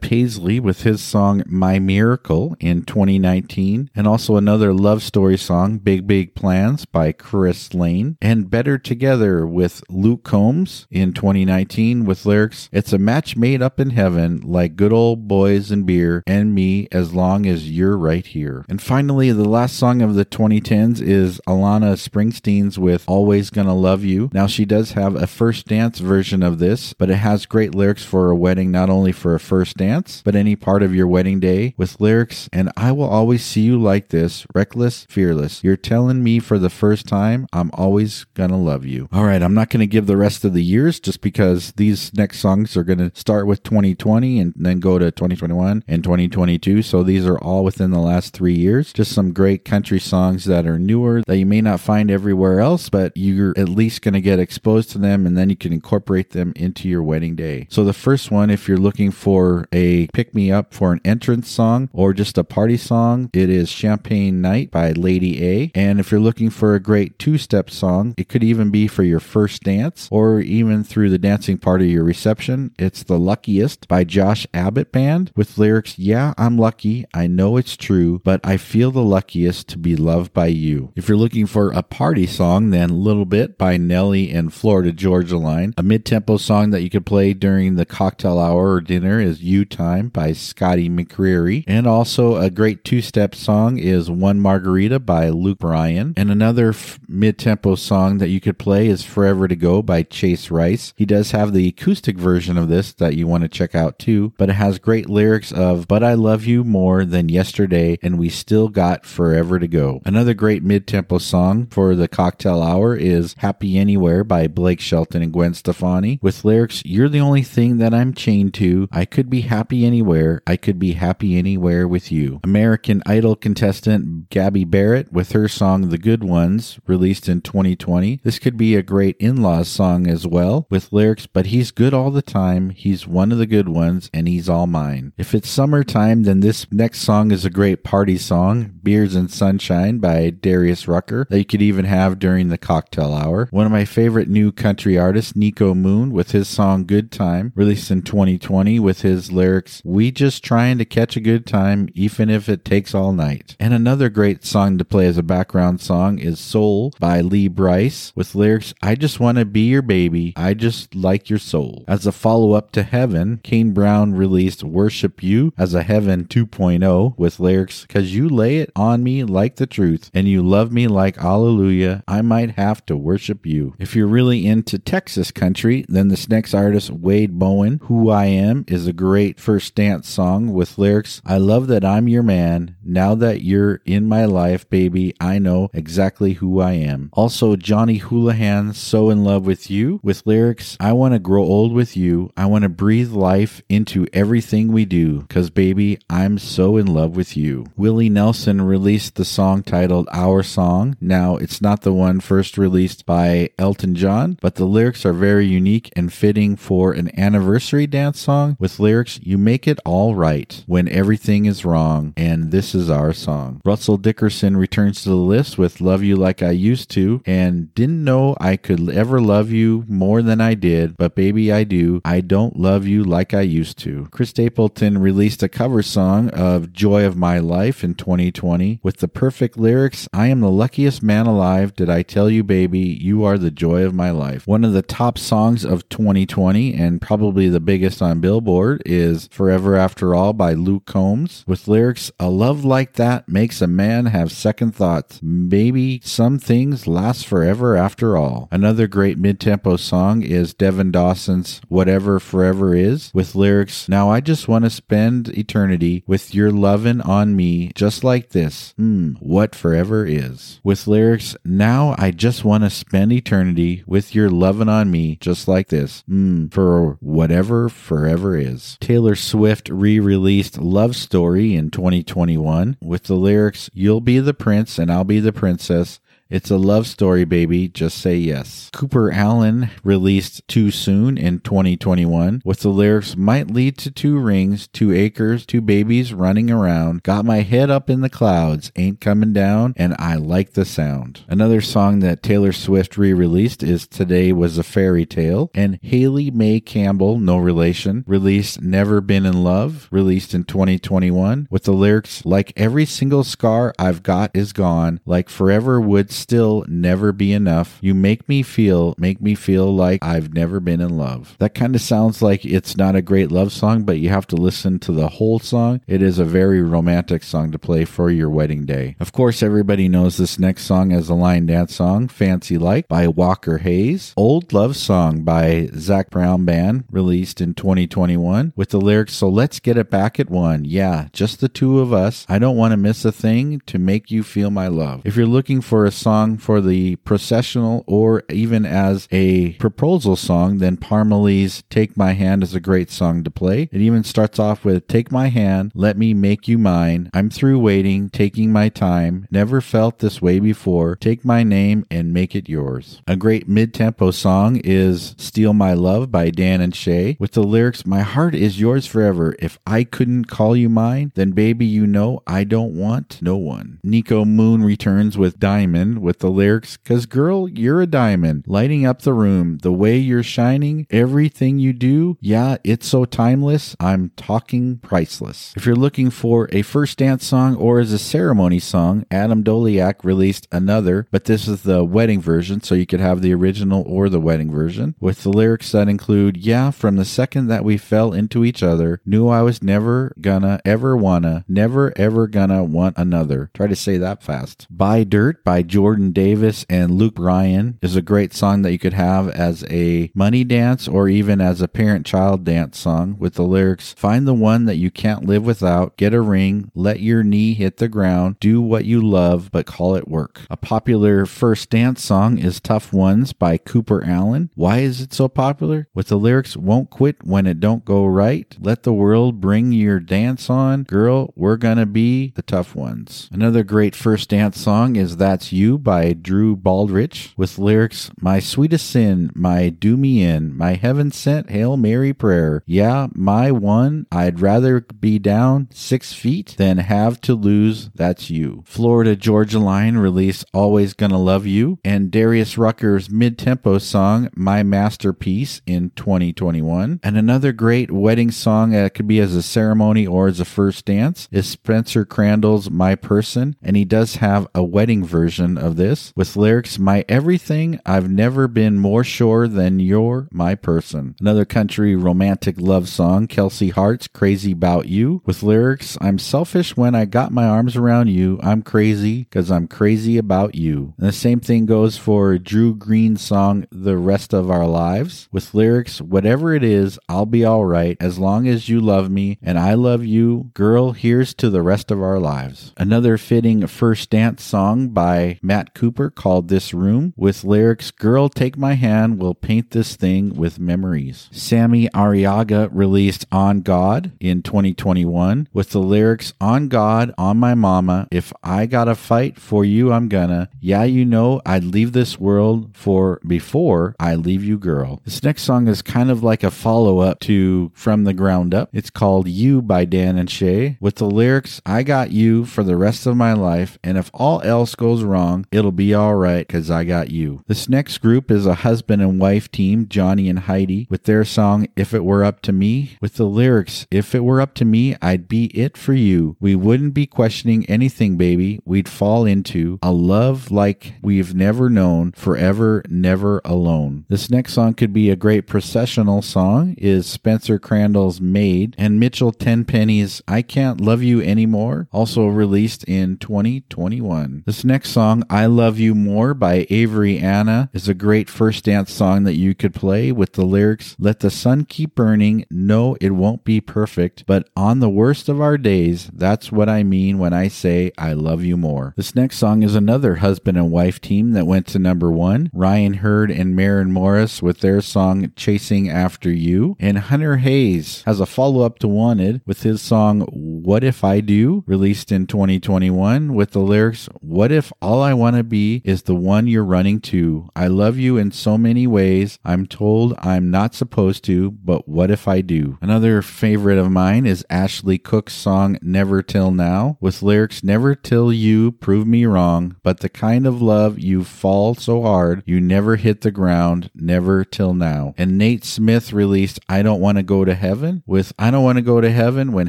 Paisley 0.00 0.60
with 0.60 0.82
his 0.82 1.02
song 1.02 1.42
My 1.46 1.78
Miracle 1.78 2.56
in 2.60 2.82
2019 2.82 3.90
and 3.94 4.06
also 4.06 4.36
another 4.36 4.72
love 4.72 5.02
story 5.02 5.36
song 5.36 5.78
Big 5.78 6.06
Big 6.06 6.34
Plans 6.34 6.84
by 6.84 7.12
Chris 7.12 7.74
Lane 7.74 8.16
and 8.20 8.50
Better 8.50 8.78
Together 8.78 9.46
with 9.46 9.82
Luke 9.88 10.24
Combs 10.24 10.86
in 10.90 11.12
2019 11.12 12.04
with 12.04 12.26
lyrics 12.26 12.68
It's 12.72 12.92
a 12.92 12.98
match 12.98 13.36
made 13.36 13.62
up 13.62 13.80
in 13.80 13.90
heaven 13.90 14.40
like 14.42 14.76
good 14.76 14.92
old 14.92 15.28
boys 15.28 15.70
and 15.70 15.86
beer 15.86 16.22
and 16.26 16.54
me 16.54 16.88
as 16.92 17.14
long 17.14 17.46
as 17.46 17.70
you're 17.70 17.96
right 17.96 18.26
here. 18.26 18.64
And 18.68 18.80
finally, 18.80 19.32
the 19.32 19.48
last 19.48 19.76
song 19.76 20.02
of 20.02 20.14
the 20.14 20.24
2010s 20.24 21.00
is 21.00 21.40
Alana 21.46 21.94
Springsteen's 21.96 22.78
with 22.78 23.04
Always 23.06 23.50
Gonna 23.50 23.74
Love 23.74 24.04
You. 24.04 24.30
Now, 24.32 24.46
she 24.46 24.64
does 24.64 24.92
have 24.92 25.14
a 25.14 25.26
first 25.26 25.66
dance 25.66 25.98
version 25.98 26.42
of 26.42 26.58
this, 26.58 26.92
but 26.92 27.10
it 27.10 27.16
has 27.16 27.46
great 27.46 27.74
lyrics 27.74 28.04
for 28.04 28.25
a 28.30 28.36
wedding, 28.36 28.70
not 28.70 28.90
only 28.90 29.12
for 29.12 29.34
a 29.34 29.40
first 29.40 29.76
dance, 29.76 30.22
but 30.24 30.34
any 30.34 30.56
part 30.56 30.82
of 30.82 30.94
your 30.94 31.06
wedding 31.06 31.40
day 31.40 31.74
with 31.76 32.00
lyrics, 32.00 32.48
and 32.52 32.70
I 32.76 32.92
will 32.92 33.08
always 33.08 33.44
see 33.44 33.62
you 33.62 33.80
like 33.80 34.08
this, 34.08 34.46
reckless, 34.54 35.06
fearless. 35.08 35.62
You're 35.62 35.76
telling 35.76 36.22
me 36.22 36.38
for 36.38 36.58
the 36.58 36.70
first 36.70 37.06
time, 37.06 37.46
I'm 37.52 37.70
always 37.74 38.24
gonna 38.34 38.60
love 38.60 38.84
you. 38.84 39.08
All 39.12 39.24
right, 39.24 39.42
I'm 39.42 39.54
not 39.54 39.70
gonna 39.70 39.86
give 39.86 40.06
the 40.06 40.16
rest 40.16 40.44
of 40.44 40.52
the 40.52 40.62
years 40.62 41.00
just 41.00 41.20
because 41.20 41.72
these 41.72 42.12
next 42.14 42.40
songs 42.40 42.76
are 42.76 42.84
gonna 42.84 43.12
start 43.14 43.46
with 43.46 43.62
2020 43.62 44.40
and 44.40 44.54
then 44.56 44.80
go 44.80 44.98
to 44.98 45.10
2021 45.10 45.84
and 45.86 46.02
2022. 46.02 46.82
So 46.82 47.02
these 47.02 47.26
are 47.26 47.38
all 47.38 47.64
within 47.64 47.90
the 47.90 47.98
last 47.98 48.32
three 48.32 48.54
years. 48.54 48.92
Just 48.92 49.12
some 49.12 49.32
great 49.32 49.64
country 49.64 50.00
songs 50.00 50.44
that 50.46 50.66
are 50.66 50.78
newer 50.78 51.22
that 51.26 51.38
you 51.38 51.46
may 51.46 51.60
not 51.60 51.80
find 51.80 52.10
everywhere 52.10 52.60
else, 52.60 52.88
but 52.88 53.12
you're 53.16 53.54
at 53.56 53.68
least 53.68 54.02
gonna 54.02 54.20
get 54.20 54.38
exposed 54.38 54.90
to 54.90 54.98
them 54.98 55.26
and 55.26 55.36
then 55.36 55.50
you 55.50 55.56
can 55.56 55.72
incorporate 55.72 56.30
them 56.30 56.52
into 56.56 56.88
your 56.88 57.02
wedding 57.02 57.34
day. 57.36 57.66
So 57.70 57.84
the 57.84 57.92
first 57.92 58.15
one, 58.16 58.48
if 58.48 58.66
you're 58.66 58.76
looking 58.78 59.10
for 59.10 59.68
a 59.72 60.06
pick 60.08 60.34
me 60.34 60.50
up 60.50 60.72
for 60.72 60.92
an 60.92 61.00
entrance 61.04 61.50
song 61.50 61.90
or 61.92 62.12
just 62.12 62.38
a 62.38 62.44
party 62.44 62.76
song, 62.76 63.28
it 63.32 63.50
is 63.50 63.68
Champagne 63.68 64.40
Night 64.40 64.70
by 64.70 64.92
Lady 64.92 65.44
A. 65.44 65.70
And 65.74 66.00
if 66.00 66.10
you're 66.10 66.20
looking 66.20 66.48
for 66.50 66.74
a 66.74 66.80
great 66.80 67.18
two 67.18 67.36
step 67.36 67.68
song, 67.68 68.14
it 68.16 68.28
could 68.28 68.42
even 68.42 68.70
be 68.70 68.88
for 68.88 69.02
your 69.02 69.20
first 69.20 69.62
dance 69.62 70.08
or 70.10 70.40
even 70.40 70.82
through 70.82 71.10
the 71.10 71.18
dancing 71.18 71.58
part 71.58 71.82
of 71.82 71.88
your 71.88 72.04
reception. 72.04 72.72
It's 72.78 73.02
The 73.02 73.18
Luckiest 73.18 73.86
by 73.86 74.04
Josh 74.04 74.46
Abbott 74.54 74.92
Band 74.92 75.30
with 75.36 75.58
lyrics 75.58 75.98
Yeah, 75.98 76.32
I'm 76.38 76.56
lucky. 76.56 77.04
I 77.12 77.26
know 77.26 77.56
it's 77.56 77.76
true, 77.76 78.20
but 78.24 78.40
I 78.42 78.56
feel 78.56 78.90
the 78.90 79.02
luckiest 79.02 79.68
to 79.68 79.78
be 79.78 79.96
loved 79.96 80.32
by 80.32 80.46
you. 80.46 80.92
If 80.96 81.08
you're 81.08 81.18
looking 81.18 81.46
for 81.46 81.70
a 81.70 81.82
party 81.82 82.26
song, 82.26 82.70
then 82.70 83.04
Little 83.04 83.26
Bit 83.26 83.58
by 83.58 83.76
Nelly 83.76 84.30
and 84.30 84.52
Florida 84.52 84.92
Georgia 84.92 85.36
Line, 85.36 85.74
a 85.76 85.82
mid 85.82 86.04
tempo 86.04 86.36
song 86.36 86.70
that 86.70 86.82
you 86.82 86.90
could 86.90 87.06
play 87.06 87.34
during 87.34 87.76
the 87.76 87.86
cocktail 88.06 88.38
hour 88.38 88.70
or 88.70 88.80
dinner 88.80 89.18
is 89.18 89.42
You 89.42 89.64
Time 89.64 90.10
by 90.10 90.32
Scotty 90.32 90.88
McCreery. 90.88 91.64
And 91.66 91.88
also 91.88 92.36
a 92.36 92.50
great 92.50 92.84
two 92.84 93.02
step 93.02 93.34
song 93.34 93.78
is 93.78 94.08
One 94.08 94.38
Margarita 94.38 95.00
by 95.00 95.28
Luke 95.30 95.58
Bryan. 95.58 96.14
And 96.16 96.30
another 96.30 96.68
f- 96.68 97.00
mid 97.08 97.36
tempo 97.36 97.74
song 97.74 98.18
that 98.18 98.28
you 98.28 98.40
could 98.40 98.60
play 98.60 98.86
is 98.86 99.02
Forever 99.02 99.48
to 99.48 99.56
Go 99.56 99.82
by 99.82 100.04
Chase 100.04 100.52
Rice. 100.52 100.94
He 100.96 101.04
does 101.04 101.32
have 101.32 101.52
the 101.52 101.66
acoustic 101.66 102.16
version 102.16 102.56
of 102.56 102.68
this 102.68 102.92
that 102.92 103.16
you 103.16 103.26
want 103.26 103.42
to 103.42 103.48
check 103.48 103.74
out 103.74 103.98
too, 103.98 104.32
but 104.38 104.50
it 104.50 104.54
has 104.54 104.78
great 104.78 105.10
lyrics 105.10 105.50
of 105.50 105.88
But 105.88 106.04
I 106.04 106.14
Love 106.14 106.44
You 106.44 106.62
More 106.62 107.04
Than 107.04 107.28
Yesterday 107.28 107.98
and 108.02 108.20
We 108.20 108.28
Still 108.28 108.68
Got 108.68 109.04
Forever 109.04 109.58
to 109.58 109.66
Go. 109.66 110.00
Another 110.04 110.32
great 110.32 110.62
mid 110.62 110.86
tempo 110.86 111.18
song 111.18 111.66
for 111.66 111.96
the 111.96 112.06
cocktail 112.06 112.62
hour 112.62 112.94
is 112.94 113.34
Happy 113.38 113.76
Anywhere 113.76 114.22
by 114.22 114.46
Blake 114.46 114.80
Shelton 114.80 115.22
and 115.22 115.32
Gwen 115.32 115.54
Stefani 115.54 116.20
with 116.22 116.44
lyrics 116.44 116.82
You're 116.84 117.08
the 117.08 117.18
only 117.18 117.42
thing 117.42 117.78
that 117.78 117.85
I'm 117.94 118.14
chained 118.14 118.54
to. 118.54 118.88
I 118.92 119.04
could 119.04 119.30
be 119.30 119.42
happy 119.42 119.84
anywhere. 119.84 120.42
I 120.46 120.56
could 120.56 120.78
be 120.78 120.92
happy 120.92 121.36
anywhere 121.36 121.86
with 121.86 122.10
you. 122.10 122.40
American 122.44 123.02
Idol 123.06 123.36
contestant 123.36 124.30
Gabby 124.30 124.64
Barrett 124.64 125.12
with 125.12 125.32
her 125.32 125.48
song 125.48 125.88
The 125.88 125.98
Good 125.98 126.24
Ones, 126.24 126.78
released 126.86 127.28
in 127.28 127.40
2020. 127.40 128.20
This 128.24 128.38
could 128.38 128.56
be 128.56 128.74
a 128.74 128.82
great 128.82 129.16
in 129.18 129.42
laws 129.42 129.68
song 129.68 130.06
as 130.06 130.26
well, 130.26 130.66
with 130.70 130.92
lyrics, 130.92 131.26
but 131.26 131.46
he's 131.46 131.70
good 131.70 131.94
all 131.94 132.10
the 132.10 132.22
time. 132.22 132.70
He's 132.70 133.06
one 133.06 133.32
of 133.32 133.38
the 133.38 133.46
good 133.46 133.68
ones, 133.68 134.10
and 134.12 134.28
he's 134.28 134.48
all 134.48 134.66
mine. 134.66 135.12
If 135.16 135.34
it's 135.34 135.48
summertime, 135.48 136.24
then 136.24 136.40
this 136.40 136.66
next 136.72 137.00
song 137.00 137.30
is 137.30 137.44
a 137.44 137.50
great 137.50 137.84
party 137.84 138.18
song, 138.18 138.78
Beers 138.82 139.14
and 139.14 139.30
Sunshine 139.30 139.98
by 139.98 140.30
Darius 140.30 140.88
Rucker, 140.88 141.26
that 141.30 141.38
you 141.38 141.44
could 141.44 141.62
even 141.62 141.84
have 141.84 142.18
during 142.18 142.48
the 142.48 142.58
cocktail 142.58 143.14
hour. 143.14 143.48
One 143.50 143.66
of 143.66 143.72
my 143.72 143.84
favorite 143.84 144.28
new 144.28 144.52
country 144.52 144.98
artists, 144.98 145.32
Niko 145.34 145.76
Moon, 145.76 146.10
with 146.10 146.32
his 146.32 146.48
song 146.48 146.84
Good 146.84 147.10
Time, 147.10 147.52
released 147.54 147.75
in 147.76 148.02
2020 148.02 148.80
with 148.80 149.02
his 149.02 149.30
lyrics, 149.30 149.82
We 149.84 150.10
just 150.10 150.42
trying 150.42 150.78
to 150.78 150.84
catch 150.84 151.16
a 151.16 151.20
good 151.20 151.46
time, 151.46 151.88
even 151.94 152.30
if 152.30 152.48
it 152.48 152.64
takes 152.64 152.94
all 152.94 153.12
night. 153.12 153.54
And 153.60 153.74
another 153.74 154.08
great 154.08 154.44
song 154.44 154.78
to 154.78 154.84
play 154.84 155.06
as 155.06 155.18
a 155.18 155.22
background 155.22 155.80
song 155.80 156.18
is 156.18 156.40
Soul 156.40 156.92
by 156.98 157.20
Lee 157.20 157.48
Brice 157.48 158.12
with 158.16 158.34
lyrics, 158.34 158.72
I 158.82 158.94
just 158.94 159.20
want 159.20 159.38
to 159.38 159.44
be 159.44 159.68
your 159.68 159.82
baby. 159.82 160.32
I 160.36 160.54
just 160.54 160.94
like 160.94 161.28
your 161.28 161.38
soul. 161.38 161.84
As 161.86 162.06
a 162.06 162.12
follow 162.12 162.52
up 162.52 162.72
to 162.72 162.82
Heaven, 162.82 163.40
Kane 163.42 163.72
Brown 163.72 164.14
released 164.14 164.64
Worship 164.64 165.22
You 165.22 165.52
as 165.58 165.74
a 165.74 165.82
Heaven 165.82 166.24
2.0 166.24 167.18
with 167.18 167.38
lyrics, 167.38 167.86
Cause 167.88 168.10
you 168.10 168.28
lay 168.28 168.58
it 168.58 168.70
on 168.74 169.02
me 169.02 169.22
like 169.24 169.56
the 169.56 169.66
truth 169.66 170.10
and 170.14 170.26
you 170.26 170.42
love 170.42 170.72
me 170.72 170.88
like 170.88 171.18
Alleluia. 171.18 172.02
I 172.08 172.22
might 172.22 172.52
have 172.52 172.84
to 172.86 172.96
worship 172.96 173.44
you. 173.44 173.74
If 173.78 173.94
you're 173.94 174.06
really 174.06 174.46
into 174.46 174.78
Texas 174.78 175.30
country, 175.30 175.84
then 175.88 176.08
this 176.08 176.28
next 176.28 176.54
artist, 176.54 176.90
Wade 176.90 177.38
Bowen, 177.38 177.65
Who 177.74 178.10
I 178.10 178.26
Am, 178.26 178.64
is 178.68 178.86
a 178.86 178.92
great 178.92 179.38
first 179.38 179.74
dance 179.74 180.08
song 180.08 180.52
with 180.52 180.78
lyrics, 180.78 181.20
I 181.24 181.38
love 181.38 181.66
that 181.66 181.84
I'm 181.84 182.08
your 182.08 182.22
man. 182.22 182.76
Now 182.82 183.14
that 183.16 183.42
you're 183.42 183.80
in 183.84 184.06
my 184.06 184.24
life, 184.24 184.68
baby, 184.70 185.14
I 185.20 185.38
know 185.38 185.70
exactly 185.72 186.34
who 186.34 186.60
I 186.60 186.72
am. 186.72 187.10
Also, 187.12 187.56
Johnny 187.56 187.98
Houlihan, 187.98 188.72
So 188.72 189.10
in 189.10 189.24
Love 189.24 189.44
with 189.46 189.70
You, 189.70 190.00
with 190.02 190.26
lyrics, 190.26 190.76
I 190.78 190.92
want 190.92 191.14
to 191.14 191.18
grow 191.18 191.42
old 191.42 191.72
with 191.72 191.96
you. 191.96 192.32
I 192.36 192.46
want 192.46 192.62
to 192.62 192.68
breathe 192.68 193.10
life 193.10 193.62
into 193.68 194.06
everything 194.12 194.72
we 194.72 194.84
do, 194.84 195.22
cause 195.28 195.50
baby, 195.50 195.98
I'm 196.08 196.38
so 196.38 196.76
in 196.76 196.86
love 196.86 197.16
with 197.16 197.36
you. 197.36 197.66
Willie 197.76 198.08
Nelson 198.08 198.62
released 198.62 199.16
the 199.16 199.24
song 199.24 199.62
titled 199.62 200.08
Our 200.12 200.42
Song. 200.42 200.96
Now, 201.00 201.36
it's 201.36 201.60
not 201.60 201.82
the 201.82 201.92
one 201.92 202.20
first 202.20 202.56
released 202.56 203.04
by 203.06 203.50
Elton 203.58 203.94
John, 203.94 204.38
but 204.40 204.54
the 204.54 204.64
lyrics 204.64 205.04
are 205.04 205.12
very 205.12 205.46
unique 205.46 205.92
and 205.96 206.12
fitting 206.12 206.56
for 206.56 206.92
an 206.92 207.10
anniversary 207.18 207.55
dance 207.58 208.20
song 208.20 208.56
with 208.58 208.78
lyrics, 208.78 209.18
You 209.22 209.38
make 209.38 209.66
it 209.66 209.78
all 209.84 210.14
right 210.14 210.62
when 210.66 210.88
everything 210.88 211.46
is 211.46 211.64
wrong, 211.64 212.12
and 212.16 212.50
this 212.50 212.74
is 212.74 212.90
our 212.90 213.12
song. 213.12 213.60
Russell 213.64 213.96
Dickerson 213.96 214.56
returns 214.56 215.02
to 215.02 215.08
the 215.08 215.16
list 215.16 215.58
with 215.58 215.80
Love 215.80 216.02
You 216.02 216.16
Like 216.16 216.42
I 216.42 216.50
Used 216.50 216.90
to, 216.90 217.22
and 217.24 217.74
didn't 217.74 218.04
know 218.04 218.36
I 218.40 218.56
could 218.56 218.90
ever 218.90 219.20
love 219.20 219.50
you 219.50 219.84
more 219.88 220.22
than 220.22 220.40
I 220.40 220.54
did, 220.54 220.96
but 220.96 221.14
baby, 221.14 221.52
I 221.52 221.64
do. 221.64 222.00
I 222.04 222.20
don't 222.20 222.58
love 222.58 222.86
you 222.86 223.02
like 223.02 223.32
I 223.32 223.40
used 223.40 223.78
to. 223.78 224.08
Chris 224.10 224.30
Stapleton 224.30 224.98
released 224.98 225.42
a 225.42 225.48
cover 225.48 225.82
song 225.82 226.28
of 226.30 226.72
Joy 226.72 227.04
of 227.04 227.16
My 227.16 227.38
Life 227.38 227.82
in 227.82 227.94
2020 227.94 228.80
with 228.82 228.98
the 228.98 229.08
perfect 229.08 229.56
lyrics 229.56 230.08
I 230.12 230.28
am 230.28 230.40
the 230.40 230.50
luckiest 230.50 231.02
man 231.02 231.26
alive. 231.26 231.74
Did 231.74 231.90
I 231.90 232.02
tell 232.02 232.28
you, 232.30 232.42
baby, 232.44 232.80
you 232.80 233.24
are 233.24 233.38
the 233.38 233.50
joy 233.50 233.82
of 233.84 233.94
my 233.94 234.10
life? 234.10 234.46
One 234.46 234.64
of 234.64 234.72
the 234.72 234.82
top 234.82 235.18
songs 235.18 235.64
of 235.64 235.88
2020 235.88 236.74
and 236.74 237.00
probably 237.00 237.45
the 237.48 237.60
biggest 237.60 238.02
on 238.02 238.20
Billboard 238.20 238.82
is 238.84 239.28
Forever 239.30 239.76
After 239.76 240.14
All 240.14 240.32
by 240.32 240.52
Luke 240.52 240.86
Combs 240.86 241.44
with 241.46 241.68
lyrics 241.68 242.10
A 242.18 242.28
love 242.28 242.64
like 242.64 242.94
that 242.94 243.28
makes 243.28 243.60
a 243.62 243.66
man 243.66 244.06
have 244.06 244.32
second 244.32 244.74
thoughts. 244.74 245.20
Maybe 245.22 246.00
some 246.04 246.38
things 246.38 246.86
last 246.86 247.26
forever 247.26 247.76
after 247.76 248.16
all. 248.16 248.48
Another 248.50 248.86
great 248.86 249.18
mid 249.18 249.38
tempo 249.40 249.76
song 249.76 250.22
is 250.22 250.54
Devin 250.54 250.90
Dawson's 250.90 251.60
Whatever 251.68 252.18
Forever 252.18 252.74
Is 252.74 253.10
with 253.14 253.34
lyrics 253.34 253.88
Now 253.88 254.10
I 254.10 254.20
just 254.20 254.48
want 254.48 254.64
to 254.64 254.70
spend 254.70 255.28
eternity 255.36 256.04
with 256.06 256.34
your 256.34 256.50
lovin' 256.50 257.00
on 257.00 257.36
me 257.36 257.70
just 257.74 258.02
like 258.02 258.30
this. 258.30 258.74
Hmm, 258.76 259.12
what 259.20 259.54
forever 259.54 260.04
is. 260.04 260.60
With 260.64 260.86
lyrics 260.86 261.36
Now 261.44 261.94
I 261.98 262.10
just 262.10 262.44
want 262.44 262.64
to 262.64 262.70
spend 262.70 263.12
eternity 263.12 263.84
with 263.86 264.14
your 264.14 264.30
lovin' 264.30 264.68
on 264.68 264.90
me 264.90 265.16
just 265.20 265.48
like 265.48 265.68
this. 265.68 266.02
Hmm, 266.08 266.46
for 266.48 266.98
whatever 267.00 267.35
forever 267.68 268.36
is. 268.36 268.78
Taylor 268.80 269.14
Swift 269.14 269.68
re 269.68 270.00
released 270.00 270.58
Love 270.58 270.96
Story 270.96 271.54
in 271.54 271.70
2021 271.70 272.78
with 272.80 273.04
the 273.04 273.14
lyrics 273.14 273.68
You'll 273.74 274.00
be 274.00 274.18
the 274.18 274.34
prince 274.34 274.78
and 274.78 274.90
I'll 274.90 275.04
be 275.04 275.20
the 275.20 275.32
princess. 275.32 276.00
It's 276.28 276.50
a 276.50 276.56
love 276.56 276.88
story, 276.88 277.24
baby. 277.24 277.68
Just 277.68 277.98
say 277.98 278.16
yes. 278.16 278.68
Cooper 278.72 279.12
Alan 279.12 279.70
released 279.84 280.46
Too 280.48 280.72
Soon 280.72 281.16
in 281.16 281.38
2021 281.38 282.42
with 282.44 282.60
the 282.60 282.68
lyrics 282.68 283.16
Might 283.16 283.48
lead 283.48 283.78
to 283.78 283.92
two 283.92 284.18
rings, 284.18 284.66
two 284.66 284.92
acres, 284.92 285.46
two 285.46 285.60
babies 285.60 286.12
running 286.12 286.50
around. 286.50 287.04
Got 287.04 287.24
my 287.24 287.42
head 287.42 287.70
up 287.70 287.88
in 287.88 288.00
the 288.00 288.10
clouds, 288.10 288.72
ain't 288.74 289.00
coming 289.00 289.32
down, 289.32 289.72
and 289.76 289.94
I 290.00 290.16
like 290.16 290.54
the 290.54 290.64
sound. 290.64 291.20
Another 291.28 291.60
song 291.60 292.00
that 292.00 292.24
Taylor 292.24 292.52
Swift 292.52 292.98
re 292.98 293.12
released 293.12 293.62
is 293.62 293.86
Today 293.86 294.32
Was 294.32 294.58
a 294.58 294.64
Fairy 294.64 295.06
Tale, 295.06 295.52
and 295.54 295.78
Haley 295.80 296.32
May 296.32 296.58
Campbell, 296.58 297.20
no 297.20 297.36
relation, 297.38 298.02
released 298.04 298.60
Never 298.60 299.00
Been 299.00 299.26
in 299.26 299.44
Love, 299.44 299.86
released 299.92 300.34
in 300.34 300.42
2021 300.42 301.46
with 301.52 301.62
the 301.62 301.72
lyrics 301.72 302.24
Like 302.26 302.52
every 302.56 302.84
single 302.84 303.22
scar 303.22 303.72
I've 303.78 304.02
got 304.02 304.32
is 304.34 304.52
gone, 304.52 304.98
like 305.06 305.28
forever 305.28 305.80
would 305.80 306.15
still 306.16 306.64
never 306.68 307.12
be 307.12 307.32
enough. 307.32 307.78
You 307.80 307.94
make 307.94 308.28
me 308.28 308.42
feel, 308.42 308.94
make 308.98 309.20
me 309.20 309.34
feel 309.34 309.74
like 309.74 310.02
I've 310.04 310.34
never 310.34 310.60
been 310.60 310.80
in 310.80 310.96
love. 310.96 311.36
That 311.38 311.54
kind 311.54 311.74
of 311.74 311.80
sounds 311.80 312.22
like 312.22 312.44
it's 312.44 312.76
not 312.76 312.96
a 312.96 313.02
great 313.02 313.30
love 313.30 313.52
song, 313.52 313.84
but 313.84 313.98
you 313.98 314.08
have 314.08 314.26
to 314.28 314.36
listen 314.36 314.78
to 314.80 314.92
the 314.92 315.08
whole 315.08 315.38
song. 315.38 315.80
It 315.86 316.02
is 316.02 316.18
a 316.18 316.24
very 316.24 316.62
romantic 316.62 317.22
song 317.22 317.52
to 317.52 317.58
play 317.58 317.84
for 317.84 318.10
your 318.10 318.30
wedding 318.30 318.64
day. 318.66 318.96
Of 319.00 319.12
course, 319.12 319.42
everybody 319.42 319.88
knows 319.88 320.16
this 320.16 320.38
next 320.38 320.64
song 320.64 320.92
as 320.92 321.08
a 321.08 321.14
line 321.14 321.46
dance 321.46 321.74
song, 321.74 322.08
Fancy 322.08 322.58
Like 322.58 322.88
by 322.88 323.08
Walker 323.08 323.58
Hayes. 323.58 324.14
Old 324.16 324.52
Love 324.52 324.76
Song 324.76 325.22
by 325.22 325.68
Zac 325.74 326.10
Brown 326.10 326.44
Band, 326.44 326.84
released 326.90 327.40
in 327.40 327.54
2021 327.54 328.52
with 328.56 328.70
the 328.70 328.80
lyrics, 328.80 329.14
So 329.14 329.28
let's 329.28 329.60
get 329.60 329.76
it 329.76 329.90
back 329.90 330.18
at 330.18 330.30
one. 330.30 330.64
Yeah, 330.64 331.08
just 331.12 331.40
the 331.40 331.48
two 331.48 331.80
of 331.80 331.92
us. 331.92 332.26
I 332.28 332.38
don't 332.38 332.56
want 332.56 332.72
to 332.72 332.76
miss 332.76 333.04
a 333.04 333.12
thing 333.12 333.60
to 333.66 333.78
make 333.78 334.10
you 334.10 334.22
feel 334.22 334.50
my 334.50 334.68
love. 334.68 335.02
If 335.04 335.16
you're 335.16 335.26
looking 335.26 335.60
for 335.60 335.84
a 335.84 335.92
song 336.06 336.38
for 336.38 336.60
the 336.60 336.94
processional 337.02 337.82
or 337.88 338.22
even 338.30 338.64
as 338.64 339.08
a 339.10 339.54
proposal 339.54 340.14
song, 340.14 340.58
then 340.58 340.76
Parmalee's 340.76 341.64
Take 341.68 341.96
My 341.96 342.12
Hand 342.12 342.44
is 342.44 342.54
a 342.54 342.60
great 342.60 342.92
song 342.92 343.24
to 343.24 343.30
play. 343.30 343.68
It 343.72 343.80
even 343.80 344.04
starts 344.04 344.38
off 344.38 344.64
with 344.64 344.86
Take 344.86 345.10
My 345.10 345.30
Hand, 345.30 345.72
Let 345.74 345.98
Me 345.98 346.14
Make 346.14 346.46
You 346.46 346.58
Mine. 346.58 347.10
I'm 347.12 347.28
through 347.28 347.58
waiting, 347.58 348.08
taking 348.08 348.52
my 348.52 348.68
time. 348.68 349.26
Never 349.32 349.60
felt 349.60 349.98
this 349.98 350.22
way 350.22 350.38
before. 350.38 350.94
Take 350.94 351.24
my 351.24 351.42
name 351.42 351.84
and 351.90 352.14
make 352.14 352.36
it 352.36 352.48
yours. 352.48 353.02
A 353.08 353.16
great 353.16 353.48
mid 353.48 353.74
tempo 353.74 354.12
song 354.12 354.60
is 354.62 355.16
Steal 355.18 355.54
My 355.54 355.72
Love 355.72 356.12
by 356.12 356.30
Dan 356.30 356.60
and 356.60 356.76
Shay 356.76 357.16
with 357.18 357.32
the 357.32 357.42
lyrics 357.42 357.84
My 357.84 358.02
heart 358.02 358.36
is 358.36 358.60
yours 358.60 358.86
forever. 358.86 359.34
If 359.40 359.58
I 359.66 359.82
couldn't 359.82 360.26
call 360.26 360.54
you 360.54 360.68
mine, 360.68 361.10
then 361.16 361.32
baby, 361.32 361.66
you 361.66 361.84
know 361.84 362.22
I 362.28 362.44
don't 362.44 362.76
want 362.76 363.20
no 363.20 363.36
one. 363.36 363.80
Niko 363.84 364.24
Moon 364.24 364.62
returns 364.62 365.18
with 365.18 365.40
Diamond 365.40 365.95
with 366.00 366.20
the 366.20 366.30
lyrics, 366.30 366.76
Cause 366.76 367.06
girl, 367.06 367.48
you're 367.48 367.80
a 367.80 367.86
diamond, 367.86 368.44
lighting 368.46 368.86
up 368.86 369.02
the 369.02 369.12
room, 369.12 369.58
the 369.58 369.72
way 369.72 369.96
you're 369.96 370.22
shining, 370.22 370.86
everything 370.90 371.58
you 371.58 371.72
do, 371.72 372.16
yeah, 372.20 372.56
it's 372.64 372.88
so 372.88 373.04
timeless, 373.04 373.76
I'm 373.80 374.10
talking 374.16 374.78
priceless. 374.78 375.52
If 375.56 375.66
you're 375.66 375.76
looking 375.76 376.10
for 376.10 376.48
a 376.52 376.62
first 376.62 376.98
dance 376.98 377.26
song 377.26 377.56
or 377.56 377.80
as 377.80 377.92
a 377.92 377.98
ceremony 377.98 378.58
song, 378.58 379.04
Adam 379.10 379.42
Doleac 379.42 380.04
released 380.04 380.48
another, 380.52 381.06
but 381.10 381.24
this 381.24 381.48
is 381.48 381.62
the 381.62 381.84
wedding 381.84 382.20
version, 382.20 382.62
so 382.62 382.74
you 382.74 382.86
could 382.86 383.00
have 383.00 383.22
the 383.22 383.34
original 383.34 383.84
or 383.86 384.08
the 384.08 384.20
wedding 384.20 384.50
version, 384.50 384.94
with 385.00 385.22
the 385.22 385.30
lyrics 385.30 385.72
that 385.72 385.88
include, 385.88 386.36
Yeah, 386.36 386.70
from 386.70 386.96
the 386.96 387.04
second 387.04 387.46
that 387.48 387.64
we 387.64 387.76
fell 387.76 388.12
into 388.12 388.44
each 388.44 388.62
other, 388.62 389.00
knew 389.04 389.28
I 389.28 389.42
was 389.42 389.62
never 389.62 390.14
gonna 390.20 390.60
ever 390.64 390.96
wanna, 390.96 391.44
never 391.48 391.92
ever 391.96 392.26
gonna 392.26 392.64
want 392.64 392.96
another. 392.98 393.50
Try 393.54 393.66
to 393.66 393.76
say 393.76 393.98
that 393.98 394.22
fast. 394.22 394.66
Buy 394.70 395.04
Dirt 395.04 395.44
by 395.44 395.62
Jordan 395.86 396.10
Davis 396.10 396.66
and 396.68 396.98
Luke 396.98 397.14
Bryan 397.14 397.78
is 397.80 397.94
a 397.94 398.02
great 398.02 398.34
song 398.34 398.62
that 398.62 398.72
you 398.72 398.78
could 398.78 398.94
have 398.94 399.28
as 399.28 399.64
a 399.70 400.10
money 400.16 400.42
dance 400.42 400.88
or 400.88 401.08
even 401.08 401.40
as 401.40 401.60
a 401.60 401.68
parent 401.68 402.04
child 402.04 402.42
dance 402.42 402.76
song 402.76 403.14
with 403.20 403.34
the 403.34 403.44
lyrics, 403.44 403.92
Find 403.92 404.26
the 404.26 404.34
one 404.34 404.64
that 404.64 404.78
you 404.78 404.90
can't 404.90 405.26
live 405.26 405.44
without, 405.44 405.96
get 405.96 406.12
a 406.12 406.20
ring, 406.20 406.72
let 406.74 406.98
your 406.98 407.22
knee 407.22 407.54
hit 407.54 407.76
the 407.76 407.86
ground, 407.86 408.40
do 408.40 408.60
what 408.60 408.84
you 408.84 409.00
love, 409.00 409.52
but 409.52 409.66
call 409.66 409.94
it 409.94 410.08
work. 410.08 410.40
A 410.50 410.56
popular 410.56 411.24
first 411.24 411.70
dance 411.70 412.02
song 412.02 412.36
is 412.36 412.58
Tough 412.58 412.92
Ones 412.92 413.32
by 413.32 413.56
Cooper 413.56 414.02
Alan. 414.02 414.50
Why 414.56 414.78
is 414.78 415.00
it 415.00 415.12
so 415.12 415.28
popular? 415.28 415.86
With 415.94 416.08
the 416.08 416.18
lyrics, 416.18 416.56
Won't 416.56 416.90
quit 416.90 417.22
when 417.22 417.46
it 417.46 417.60
don't 417.60 417.84
go 417.84 418.04
right, 418.06 418.56
let 418.58 418.82
the 418.82 418.92
world 418.92 419.40
bring 419.40 419.70
your 419.70 420.00
dance 420.00 420.50
on, 420.50 420.82
girl, 420.82 421.32
we're 421.36 421.56
gonna 421.56 421.86
be 421.86 422.32
the 422.34 422.42
tough 422.42 422.74
ones. 422.74 423.28
Another 423.30 423.62
great 423.62 423.94
first 423.94 424.30
dance 424.30 424.60
song 424.60 424.96
is 424.96 425.18
That's 425.18 425.52
You 425.52 425.75
by 425.78 426.12
Drew 426.12 426.56
Baldridge 426.56 427.32
with 427.36 427.58
lyrics, 427.58 428.10
My 428.20 428.40
sweetest 428.40 428.88
sin, 428.88 429.30
my 429.34 429.68
do 429.68 429.96
me 429.96 430.22
in, 430.22 430.56
my 430.56 430.74
heaven 430.74 431.10
sent 431.10 431.50
Hail 431.50 431.76
Mary 431.76 432.12
prayer. 432.12 432.62
Yeah, 432.66 433.08
my 433.14 433.50
one, 433.50 434.06
I'd 434.10 434.40
rather 434.40 434.80
be 434.80 435.18
down 435.18 435.68
six 435.72 436.12
feet 436.12 436.54
than 436.58 436.78
have 436.78 437.20
to 437.22 437.34
lose. 437.34 437.90
That's 437.94 438.30
you. 438.30 438.62
Florida 438.66 439.16
Georgia 439.16 439.58
Line 439.58 439.96
release 439.96 440.44
Always 440.52 440.94
Gonna 440.94 441.18
Love 441.18 441.46
You 441.46 441.78
and 441.84 442.10
Darius 442.10 442.56
Rucker's 442.58 443.10
mid 443.10 443.38
tempo 443.38 443.78
song, 443.78 444.28
My 444.34 444.62
Masterpiece 444.62 445.60
in 445.66 445.90
2021. 445.90 447.00
And 447.02 447.16
another 447.16 447.52
great 447.52 447.90
wedding 447.90 448.30
song 448.30 448.70
that 448.70 448.94
could 448.94 449.06
be 449.06 449.20
as 449.20 449.34
a 449.34 449.42
ceremony 449.42 450.06
or 450.06 450.28
as 450.28 450.40
a 450.40 450.44
first 450.44 450.84
dance 450.84 451.28
is 451.30 451.48
Spencer 451.48 452.04
Crandall's 452.04 452.70
My 452.70 452.94
Person. 452.94 453.56
And 453.62 453.76
he 453.76 453.84
does 453.84 454.16
have 454.16 454.46
a 454.54 454.62
wedding 454.62 455.04
version 455.04 455.58
this 455.74 456.12
with 456.14 456.36
lyrics, 456.36 456.78
My 456.78 457.04
everything, 457.08 457.80
I've 457.84 458.08
never 458.08 458.46
been 458.46 458.78
more 458.78 459.02
sure 459.02 459.48
than 459.48 459.80
you're 459.80 460.28
my 460.30 460.54
person. 460.54 461.16
Another 461.20 461.44
country 461.44 461.96
romantic 461.96 462.60
love 462.60 462.88
song, 462.88 463.26
Kelsey 463.26 463.70
Hart's 463.70 464.06
Crazy 464.06 464.52
About 464.52 464.86
You 464.86 465.22
with 465.26 465.42
lyrics, 465.42 465.98
I'm 466.00 466.20
selfish 466.20 466.76
when 466.76 466.94
I 466.94 467.04
got 467.06 467.32
my 467.32 467.46
arms 467.46 467.74
around 467.74 468.08
you. 468.08 468.38
I'm 468.42 468.62
crazy 468.62 469.24
because 469.24 469.50
I'm 469.50 469.66
crazy 469.66 470.18
about 470.18 470.54
you. 470.54 470.94
And 470.98 471.08
the 471.08 471.12
same 471.12 471.40
thing 471.40 471.66
goes 471.66 471.98
for 471.98 472.38
Drew 472.38 472.74
Green's 472.74 473.22
song, 473.22 473.66
The 473.72 473.96
Rest 473.96 474.32
of 474.32 474.50
Our 474.50 474.66
Lives 474.66 475.28
with 475.32 475.54
lyrics, 475.54 476.00
Whatever 476.00 476.54
it 476.54 476.62
is, 476.62 476.98
I'll 477.08 477.26
be 477.26 477.44
alright 477.44 477.96
as 478.00 478.18
long 478.18 478.46
as 478.46 478.68
you 478.68 478.80
love 478.80 479.10
me 479.10 479.38
and 479.42 479.58
I 479.58 479.74
love 479.74 480.04
you. 480.04 480.50
Girl, 480.54 480.92
here's 480.92 481.34
to 481.34 481.50
the 481.50 481.62
rest 481.62 481.90
of 481.90 482.02
our 482.02 482.20
lives. 482.20 482.72
Another 482.76 483.16
fitting 483.16 483.66
first 483.66 484.10
dance 484.10 484.42
song 484.42 484.88
by 484.88 485.38
Matt 485.42 485.55
Cooper 485.74 486.10
called 486.10 486.48
This 486.48 486.74
Room 486.74 487.14
with 487.16 487.44
lyrics, 487.44 487.90
Girl, 487.90 488.28
take 488.28 488.56
my 488.56 488.74
hand, 488.74 489.18
we'll 489.18 489.34
paint 489.34 489.70
this 489.70 489.96
thing 489.96 490.34
with 490.34 490.58
memories. 490.58 491.28
Sammy 491.32 491.88
Arriaga 491.90 492.68
released 492.72 493.26
On 493.32 493.60
God 493.60 494.12
in 494.20 494.42
2021 494.42 495.48
with 495.52 495.70
the 495.70 495.78
lyrics, 495.80 496.32
On 496.40 496.68
God, 496.68 497.14
on 497.16 497.38
my 497.38 497.54
mama, 497.54 498.08
if 498.10 498.32
I 498.42 498.66
gotta 498.66 498.94
fight 498.94 499.38
for 499.38 499.64
you, 499.64 499.92
I'm 499.92 500.08
gonna. 500.08 500.48
Yeah, 500.60 500.84
you 500.84 501.04
know, 501.04 501.40
I'd 501.46 501.64
leave 501.64 501.92
this 501.92 502.18
world 502.18 502.70
for 502.76 503.20
before 503.26 503.94
I 503.98 504.14
leave 504.14 504.44
you, 504.44 504.58
girl. 504.58 505.00
This 505.04 505.22
next 505.22 505.42
song 505.42 505.68
is 505.68 505.82
kind 505.82 506.10
of 506.10 506.22
like 506.22 506.42
a 506.42 506.50
follow 506.50 506.98
up 506.98 507.20
to 507.20 507.70
From 507.74 508.04
the 508.04 508.14
Ground 508.14 508.54
Up. 508.54 508.68
It's 508.72 508.90
called 508.90 509.28
You 509.28 509.62
by 509.62 509.84
Dan 509.84 510.18
and 510.18 510.30
Shay 510.30 510.76
with 510.80 510.96
the 510.96 511.06
lyrics, 511.06 511.60
I 511.64 511.82
got 511.82 512.10
you 512.10 512.44
for 512.44 512.62
the 512.62 512.76
rest 512.76 513.06
of 513.06 513.16
my 513.16 513.32
life, 513.32 513.78
and 513.82 513.96
if 513.98 514.10
all 514.12 514.40
else 514.42 514.74
goes 514.74 515.02
wrong, 515.02 515.35
it'll 515.50 515.72
be 515.72 515.94
alright 515.94 516.46
because 516.46 516.70
I 516.70 516.84
got 516.84 517.10
you. 517.10 517.42
This 517.46 517.68
next 517.68 517.98
group 517.98 518.30
is 518.30 518.46
a 518.46 518.56
husband 518.56 519.02
and 519.02 519.20
wife 519.20 519.50
team, 519.50 519.88
Johnny 519.88 520.28
and 520.28 520.40
Heidi, 520.40 520.86
with 520.90 521.04
their 521.04 521.24
song 521.24 521.68
If 521.76 521.92
It 521.92 522.04
Were 522.04 522.24
Up 522.24 522.42
to 522.42 522.52
Me, 522.52 522.96
with 523.00 523.14
the 523.14 523.24
lyrics, 523.24 523.86
If 523.90 524.14
it 524.14 524.24
were 524.24 524.40
up 524.40 524.54
to 524.54 524.64
me, 524.64 524.96
I'd 525.02 525.28
be 525.28 525.46
it 525.46 525.76
for 525.76 525.92
you. 525.92 526.36
We 526.40 526.54
wouldn't 526.54 526.94
be 526.94 527.06
questioning 527.06 527.64
anything, 527.66 528.16
baby. 528.16 528.60
We'd 528.64 528.88
fall 528.88 529.24
into 529.24 529.78
a 529.82 529.92
love 529.92 530.50
like 530.50 530.94
we've 531.02 531.34
never 531.34 531.68
known, 531.68 532.12
forever, 532.12 532.82
never 532.88 533.40
alone. 533.44 534.04
This 534.08 534.30
next 534.30 534.54
song 534.54 534.74
could 534.74 534.92
be 534.92 535.10
a 535.10 535.16
great 535.16 535.46
processional 535.46 536.22
song, 536.22 536.74
is 536.78 537.06
Spencer 537.06 537.58
Crandall's 537.58 538.20
Maid, 538.20 538.74
and 538.78 539.00
Mitchell 539.00 539.32
Tenpenny's 539.32 540.22
I 540.28 540.42
Can't 540.42 540.80
Love 540.80 541.02
You 541.02 541.20
Anymore, 541.20 541.88
also 541.92 542.26
released 542.26 542.84
in 542.84 543.16
2021. 543.18 544.42
This 544.46 544.64
next 544.64 544.90
song, 544.90 545.24
I 545.30 545.46
Love 545.46 545.78
You 545.78 545.94
More 545.94 546.34
by 546.34 546.66
Avery 546.70 547.18
Anna, 547.18 547.70
is 547.72 547.88
a 547.88 547.94
great 547.94 548.28
first 548.28 548.64
dance 548.64 548.92
song 548.92 549.24
that 549.24 549.34
you 549.34 549.54
could 549.54 549.74
play 549.74 550.12
with 550.12 550.32
the 550.34 550.44
lyrics 550.44 550.96
Let 550.98 551.20
the 551.20 551.30
sun 551.30 551.64
keep 551.64 551.94
burning. 551.94 552.44
No, 552.50 552.96
it 553.00 553.10
won't 553.10 553.44
be 553.44 553.60
perfect, 553.60 554.24
but 554.26 554.48
on 554.56 554.80
the 554.80 554.88
worst 554.88 555.28
of 555.28 555.40
our 555.40 555.58
days, 555.58 556.10
that's 556.12 556.52
what 556.52 556.68
I 556.68 556.82
mean 556.82 557.18
when 557.18 557.32
I 557.32 557.48
say 557.48 557.92
I 557.98 558.12
love 558.12 558.42
you 558.44 558.56
more. 558.56 558.94
This 558.96 559.14
next 559.14 559.38
song 559.38 559.62
is 559.62 559.74
another 559.74 560.16
husband 560.16 560.56
and 560.56 560.70
wife 560.70 561.00
team 561.00 561.32
that 561.32 561.46
went 561.46 561.66
to 561.68 561.78
number 561.78 562.10
one 562.10 562.50
Ryan 562.52 562.94
Hurd 562.94 563.30
and 563.30 563.56
Maren 563.56 563.92
Morris 563.92 564.42
with 564.42 564.60
their 564.60 564.80
song 564.80 565.32
Chasing 565.36 565.90
After 565.90 566.30
You. 566.30 566.76
And 566.78 566.98
Hunter 566.98 567.38
Hayes 567.38 568.02
has 568.02 568.20
a 568.20 568.26
follow 568.26 568.62
up 568.62 568.78
to 568.80 568.88
Wanted 568.88 569.42
with 569.46 569.62
his 569.62 569.82
song 569.82 570.22
What 570.30 570.84
If 570.84 571.04
I 571.04 571.20
Do, 571.20 571.64
released 571.66 572.12
in 572.12 572.26
2021, 572.26 573.34
with 573.34 573.50
the 573.50 573.60
lyrics 573.60 574.08
What 574.20 574.52
if 574.52 574.72
all 574.80 575.02
I 575.02 575.14
want 575.18 575.36
to 575.36 575.44
be 575.44 575.82
is 575.84 576.02
the 576.02 576.14
one 576.14 576.46
you're 576.46 576.64
running 576.64 577.00
to? 577.02 577.48
I 577.54 577.66
love 577.66 577.98
you 577.98 578.16
in 578.16 578.32
so 578.32 578.56
many 578.56 578.86
ways. 578.86 579.38
I'm 579.44 579.66
told 579.66 580.14
I'm 580.18 580.50
not 580.50 580.74
supposed 580.74 581.24
to, 581.24 581.50
but 581.50 581.88
what 581.88 582.10
if 582.10 582.28
I 582.28 582.40
do? 582.40 582.78
Another 582.80 583.22
favorite 583.22 583.78
of 583.78 583.90
mine 583.90 584.26
is 584.26 584.44
Ashley 584.50 584.98
Cook's 584.98 585.34
song 585.34 585.78
Never 585.82 586.22
Till 586.22 586.50
Now, 586.50 586.98
with 587.00 587.22
lyrics 587.22 587.62
Never 587.62 587.94
till 587.94 588.32
you 588.32 588.72
prove 588.72 589.06
me 589.06 589.26
wrong, 589.26 589.76
but 589.82 590.00
the 590.00 590.08
kind 590.08 590.46
of 590.46 590.62
love 590.62 590.98
you 590.98 591.24
fall 591.24 591.74
so 591.74 592.02
hard 592.02 592.42
you 592.46 592.60
never 592.60 592.96
hit 592.96 593.20
the 593.22 593.30
ground, 593.30 593.90
never 593.94 594.44
till 594.44 594.74
now. 594.74 595.14
And 595.16 595.38
Nate 595.38 595.64
Smith 595.64 596.12
released 596.12 596.60
I 596.68 596.82
Don't 596.82 597.00
Want 597.00 597.18
to 597.18 597.22
Go 597.22 597.44
to 597.44 597.54
Heaven 597.54 598.02
with 598.06 598.32
I 598.38 598.50
Don't 598.50 598.64
Want 598.64 598.76
to 598.76 598.82
Go 598.82 599.00
to 599.00 599.10
Heaven 599.10 599.52
when 599.52 599.68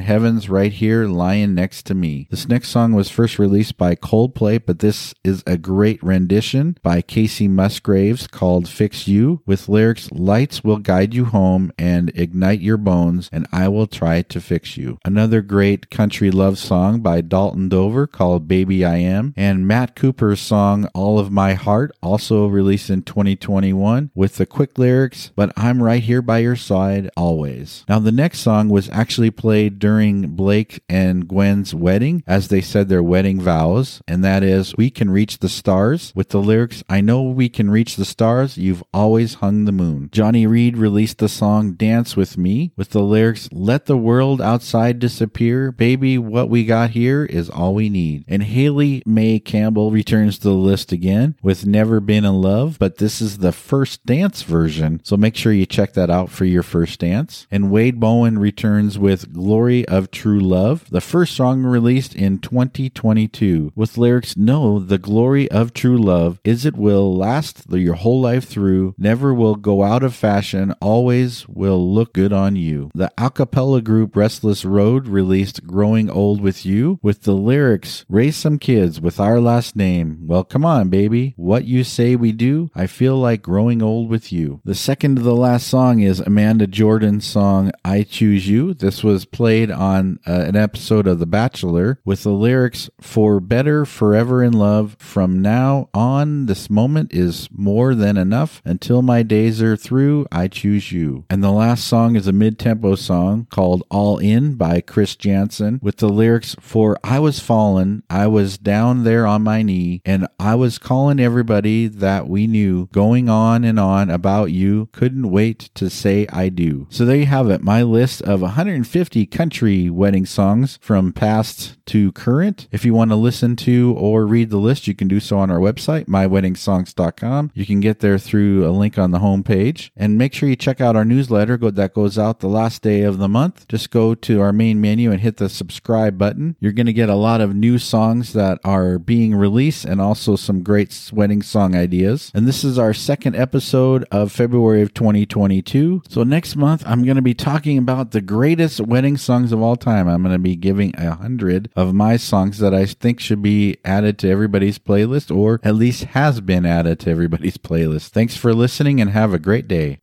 heaven's 0.00 0.48
right 0.48 0.72
here 0.72 1.06
lying 1.06 1.54
next 1.54 1.86
to 1.86 1.94
me. 1.94 2.28
This 2.30 2.48
next 2.48 2.68
song 2.68 2.92
was 2.92 3.10
first 3.10 3.38
released 3.38 3.76
by 3.76 3.94
Coldplay, 3.94 4.60
but 4.64 4.78
this 4.78 5.14
is 5.24 5.37
a 5.46 5.56
great 5.56 6.02
rendition 6.02 6.76
by 6.82 7.02
Kacey 7.02 7.48
Musgraves 7.48 8.26
called 8.26 8.68
Fix 8.68 9.06
You 9.06 9.42
with 9.46 9.68
lyrics 9.68 10.10
Lights 10.10 10.64
will 10.64 10.78
guide 10.78 11.14
you 11.14 11.26
home 11.26 11.72
and 11.78 12.10
ignite 12.14 12.60
your 12.60 12.76
bones, 12.76 13.28
and 13.32 13.46
I 13.52 13.68
will 13.68 13.86
try 13.86 14.22
to 14.22 14.40
fix 14.40 14.76
you. 14.76 14.98
Another 15.04 15.42
great 15.42 15.90
country 15.90 16.30
love 16.30 16.58
song 16.58 17.00
by 17.00 17.20
Dalton 17.20 17.68
Dover 17.68 18.06
called 18.06 18.48
Baby 18.48 18.84
I 18.84 18.96
Am, 18.96 19.34
and 19.36 19.66
Matt 19.66 19.94
Cooper's 19.94 20.40
song 20.40 20.86
All 20.94 21.18
of 21.18 21.30
My 21.30 21.54
Heart, 21.54 21.96
also 22.02 22.46
released 22.46 22.90
in 22.90 23.02
2021, 23.02 24.10
with 24.14 24.36
the 24.36 24.46
quick 24.46 24.78
lyrics, 24.78 25.30
But 25.36 25.52
I'm 25.56 25.82
right 25.82 26.02
here 26.02 26.22
by 26.22 26.38
your 26.38 26.56
side 26.56 27.10
always. 27.16 27.84
Now, 27.88 27.98
the 27.98 28.12
next 28.12 28.40
song 28.40 28.68
was 28.68 28.88
actually 28.90 29.30
played 29.30 29.78
during 29.78 30.28
Blake 30.28 30.82
and 30.88 31.28
Gwen's 31.28 31.74
wedding 31.74 32.22
as 32.26 32.48
they 32.48 32.60
said 32.60 32.88
their 32.88 33.02
wedding 33.02 33.40
vows, 33.40 34.00
and 34.08 34.24
that 34.24 34.42
is, 34.42 34.74
We 34.76 34.90
can 34.90 35.10
reach 35.10 35.27
the 35.36 35.50
stars, 35.50 36.12
with 36.14 36.30
the 36.30 36.40
lyrics, 36.40 36.82
I 36.88 37.02
know 37.02 37.22
we 37.22 37.50
can 37.50 37.70
reach 37.70 37.96
the 37.96 38.06
stars, 38.06 38.56
you've 38.56 38.82
always 38.94 39.34
hung 39.34 39.66
the 39.66 39.72
moon. 39.72 40.08
Johnny 40.10 40.46
Reed 40.46 40.78
released 40.78 41.18
the 41.18 41.28
song 41.28 41.72
Dance 41.74 42.16
with 42.16 42.38
Me, 42.38 42.72
with 42.76 42.90
the 42.90 43.02
lyrics, 43.02 43.48
Let 43.52 43.84
the 43.84 43.96
world 43.96 44.40
outside 44.40 44.98
disappear, 44.98 45.70
baby, 45.70 46.16
what 46.16 46.48
we 46.48 46.64
got 46.64 46.90
here 46.90 47.24
is 47.24 47.50
all 47.50 47.74
we 47.74 47.90
need. 47.90 48.24
And 48.26 48.42
Haley 48.42 49.02
May 49.04 49.38
Campbell 49.38 49.90
returns 49.90 50.38
to 50.38 50.48
the 50.48 50.54
list 50.54 50.92
again 50.92 51.36
with 51.42 51.66
Never 51.66 52.00
Been 52.00 52.24
in 52.24 52.40
Love, 52.40 52.78
but 52.78 52.96
this 52.96 53.20
is 53.20 53.38
the 53.38 53.52
first 53.52 54.06
dance 54.06 54.42
version, 54.42 55.00
so 55.04 55.16
make 55.16 55.36
sure 55.36 55.52
you 55.52 55.66
check 55.66 55.92
that 55.92 56.10
out 56.10 56.30
for 56.30 56.44
your 56.44 56.62
first 56.62 57.00
dance. 57.00 57.46
And 57.50 57.70
Wade 57.70 58.00
Bowen 58.00 58.38
returns 58.38 58.98
with 58.98 59.32
Glory 59.32 59.86
of 59.86 60.10
True 60.10 60.40
Love, 60.40 60.88
the 60.90 61.00
first 61.00 61.34
song 61.34 61.62
released 61.62 62.14
in 62.14 62.38
2022, 62.38 63.72
with 63.74 63.98
lyrics 63.98 64.36
No, 64.36 64.78
the 64.78 64.98
glory 64.98 65.17
glory 65.18 65.50
of 65.50 65.74
true 65.74 65.98
love 65.98 66.38
is 66.44 66.64
it 66.64 66.76
will 66.76 67.12
last 67.12 67.64
your 67.72 67.94
whole 67.94 68.20
life 68.20 68.44
through, 68.44 68.94
never 68.96 69.34
will 69.34 69.56
go 69.56 69.82
out 69.82 70.04
of 70.04 70.14
fashion, 70.14 70.72
always 70.80 71.44
will 71.48 71.92
look 71.92 72.12
good 72.12 72.32
on 72.32 72.54
you. 72.54 72.88
The 72.94 73.10
a 73.18 73.28
cappella 73.28 73.82
group 73.82 74.14
Restless 74.14 74.64
Road 74.64 75.08
released 75.08 75.66
Growing 75.66 76.08
Old 76.08 76.40
with 76.40 76.64
You 76.64 77.00
with 77.02 77.22
the 77.22 77.32
lyrics 77.32 78.04
Raise 78.08 78.36
some 78.36 78.60
kids 78.60 79.00
with 79.00 79.18
our 79.18 79.40
last 79.40 79.74
name. 79.74 80.20
Well, 80.24 80.44
come 80.44 80.64
on, 80.64 80.88
baby. 80.88 81.34
What 81.36 81.64
you 81.64 81.82
say 81.82 82.14
we 82.14 82.30
do, 82.30 82.70
I 82.76 82.86
feel 82.86 83.16
like 83.16 83.42
growing 83.42 83.82
old 83.82 84.08
with 84.08 84.30
you. 84.30 84.60
The 84.64 84.76
second 84.76 85.16
to 85.16 85.22
the 85.22 85.34
last 85.34 85.66
song 85.66 85.98
is 85.98 86.20
Amanda 86.20 86.68
Jordan's 86.68 87.26
song 87.26 87.72
I 87.84 88.04
Choose 88.04 88.48
You. 88.48 88.72
This 88.72 89.02
was 89.02 89.24
played 89.24 89.72
on 89.72 90.20
uh, 90.28 90.44
an 90.46 90.54
episode 90.54 91.08
of 91.08 91.18
The 91.18 91.26
Bachelor 91.26 91.98
with 92.04 92.22
the 92.22 92.30
lyrics 92.30 92.88
For 93.00 93.40
better, 93.40 93.84
forever 93.84 94.44
in 94.44 94.52
love, 94.52 94.96
from 95.08 95.40
now 95.40 95.88
on, 95.94 96.46
this 96.46 96.68
moment 96.68 97.12
is 97.14 97.48
more 97.50 97.94
than 97.94 98.18
enough. 98.18 98.60
Until 98.64 99.00
my 99.00 99.22
days 99.22 99.62
are 99.62 99.76
through, 99.76 100.26
I 100.30 100.48
choose 100.48 100.92
you. 100.92 101.24
And 101.30 101.42
the 101.42 101.50
last 101.50 101.86
song 101.86 102.14
is 102.14 102.26
a 102.26 102.32
mid 102.32 102.58
tempo 102.58 102.94
song 102.94 103.46
called 103.50 103.82
All 103.90 104.18
In 104.18 104.54
by 104.54 104.82
Chris 104.82 105.16
Janson 105.16 105.80
with 105.82 105.96
the 105.96 106.10
lyrics 106.10 106.54
For 106.60 106.98
I 107.02 107.18
was 107.18 107.40
fallen, 107.40 108.02
I 108.10 108.26
was 108.26 108.58
down 108.58 109.04
there 109.04 109.26
on 109.26 109.42
my 109.42 109.62
knee, 109.62 110.02
and 110.04 110.28
I 110.38 110.54
was 110.54 110.78
calling 110.78 111.18
everybody 111.18 111.88
that 111.88 112.28
we 112.28 112.46
knew, 112.46 112.88
going 112.92 113.30
on 113.30 113.64
and 113.64 113.80
on 113.80 114.10
about 114.10 114.52
you. 114.52 114.90
Couldn't 114.92 115.30
wait 115.30 115.70
to 115.74 115.88
say 115.88 116.26
I 116.30 116.50
do. 116.50 116.86
So 116.90 117.06
there 117.06 117.16
you 117.16 117.26
have 117.26 117.48
it, 117.48 117.62
my 117.62 117.82
list 117.82 118.20
of 118.22 118.42
150 118.42 119.24
country 119.26 119.88
wedding 119.88 120.26
songs 120.26 120.78
from 120.82 121.14
past 121.14 121.78
to 121.86 122.12
current. 122.12 122.68
If 122.70 122.84
you 122.84 122.92
want 122.92 123.10
to 123.10 123.16
listen 123.16 123.56
to 123.56 123.94
or 123.96 124.26
read 124.26 124.50
the 124.50 124.58
list, 124.58 124.86
you 124.86 124.97
can 124.98 125.08
do 125.08 125.20
so 125.20 125.38
on 125.38 125.50
our 125.50 125.58
website, 125.58 126.04
myweddingsongs.com. 126.06 127.52
You 127.54 127.64
can 127.64 127.80
get 127.80 128.00
there 128.00 128.18
through 128.18 128.68
a 128.68 128.70
link 128.70 128.98
on 128.98 129.12
the 129.12 129.20
homepage. 129.20 129.90
And 129.96 130.18
make 130.18 130.34
sure 130.34 130.48
you 130.48 130.56
check 130.56 130.80
out 130.80 130.96
our 130.96 131.04
newsletter 131.04 131.56
that 131.56 131.94
goes 131.94 132.18
out 132.18 132.40
the 132.40 132.48
last 132.48 132.82
day 132.82 133.02
of 133.02 133.18
the 133.18 133.28
month. 133.28 133.66
Just 133.68 133.90
go 133.90 134.14
to 134.14 134.40
our 134.40 134.52
main 134.52 134.80
menu 134.80 135.10
and 135.10 135.20
hit 135.20 135.38
the 135.38 135.48
subscribe 135.48 136.18
button. 136.18 136.56
You're 136.60 136.72
going 136.72 136.86
to 136.86 136.92
get 136.92 137.08
a 137.08 137.14
lot 137.14 137.40
of 137.40 137.54
new 137.54 137.78
songs 137.78 138.32
that 138.34 138.58
are 138.64 138.98
being 138.98 139.34
released 139.34 139.84
and 139.84 140.00
also 140.00 140.36
some 140.36 140.62
great 140.62 141.10
wedding 141.12 141.42
song 141.42 141.74
ideas. 141.74 142.30
And 142.34 142.46
this 142.46 142.64
is 142.64 142.78
our 142.78 142.92
second 142.92 143.36
episode 143.36 144.04
of 144.10 144.32
February 144.32 144.82
of 144.82 144.92
2022. 144.94 146.02
So 146.08 146.24
next 146.24 146.56
month, 146.56 146.82
I'm 146.86 147.04
going 147.04 147.16
to 147.16 147.22
be 147.22 147.34
talking 147.34 147.78
about 147.78 148.10
the 148.10 148.20
greatest 148.20 148.80
wedding 148.80 149.16
songs 149.16 149.52
of 149.52 149.62
all 149.62 149.76
time. 149.76 150.08
I'm 150.08 150.22
going 150.22 150.34
to 150.34 150.38
be 150.38 150.56
giving 150.56 150.94
a 150.96 151.14
hundred 151.14 151.70
of 151.76 151.94
my 151.94 152.16
songs 152.16 152.58
that 152.58 152.74
I 152.74 152.86
think 152.86 153.20
should 153.20 153.42
be 153.42 153.78
added 153.84 154.18
to 154.18 154.30
everybody's 154.30 154.78
playlist 154.88 155.34
or 155.34 155.60
at 155.62 155.74
least 155.74 156.04
has 156.04 156.40
been 156.40 156.64
added 156.64 156.98
to 157.00 157.10
everybody's 157.10 157.58
playlist. 157.68 158.08
Thanks 158.08 158.36
for 158.36 158.54
listening 158.54 159.00
and 159.00 159.10
have 159.10 159.34
a 159.34 159.38
great 159.38 159.68
day. 159.68 159.98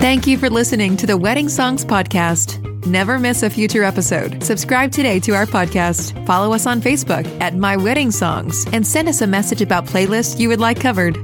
Thank 0.00 0.26
you 0.26 0.38
for 0.38 0.48
listening 0.50 0.96
to 0.98 1.06
the 1.06 1.16
Wedding 1.16 1.48
Songs 1.48 1.84
Podcast. 1.84 2.66
Never 2.86 3.18
miss 3.18 3.42
a 3.42 3.50
future 3.50 3.84
episode. 3.84 4.42
Subscribe 4.42 4.90
today 4.90 5.20
to 5.20 5.32
our 5.32 5.46
podcast. 5.46 6.26
Follow 6.26 6.54
us 6.54 6.66
on 6.66 6.80
Facebook 6.80 7.26
at 7.40 7.54
My 7.54 7.76
Wedding 7.76 8.10
Songs 8.10 8.66
and 8.72 8.86
send 8.86 9.08
us 9.08 9.20
a 9.20 9.26
message 9.26 9.60
about 9.60 9.84
playlists 9.86 10.40
you 10.40 10.48
would 10.48 10.60
like 10.60 10.80
covered. 10.80 11.16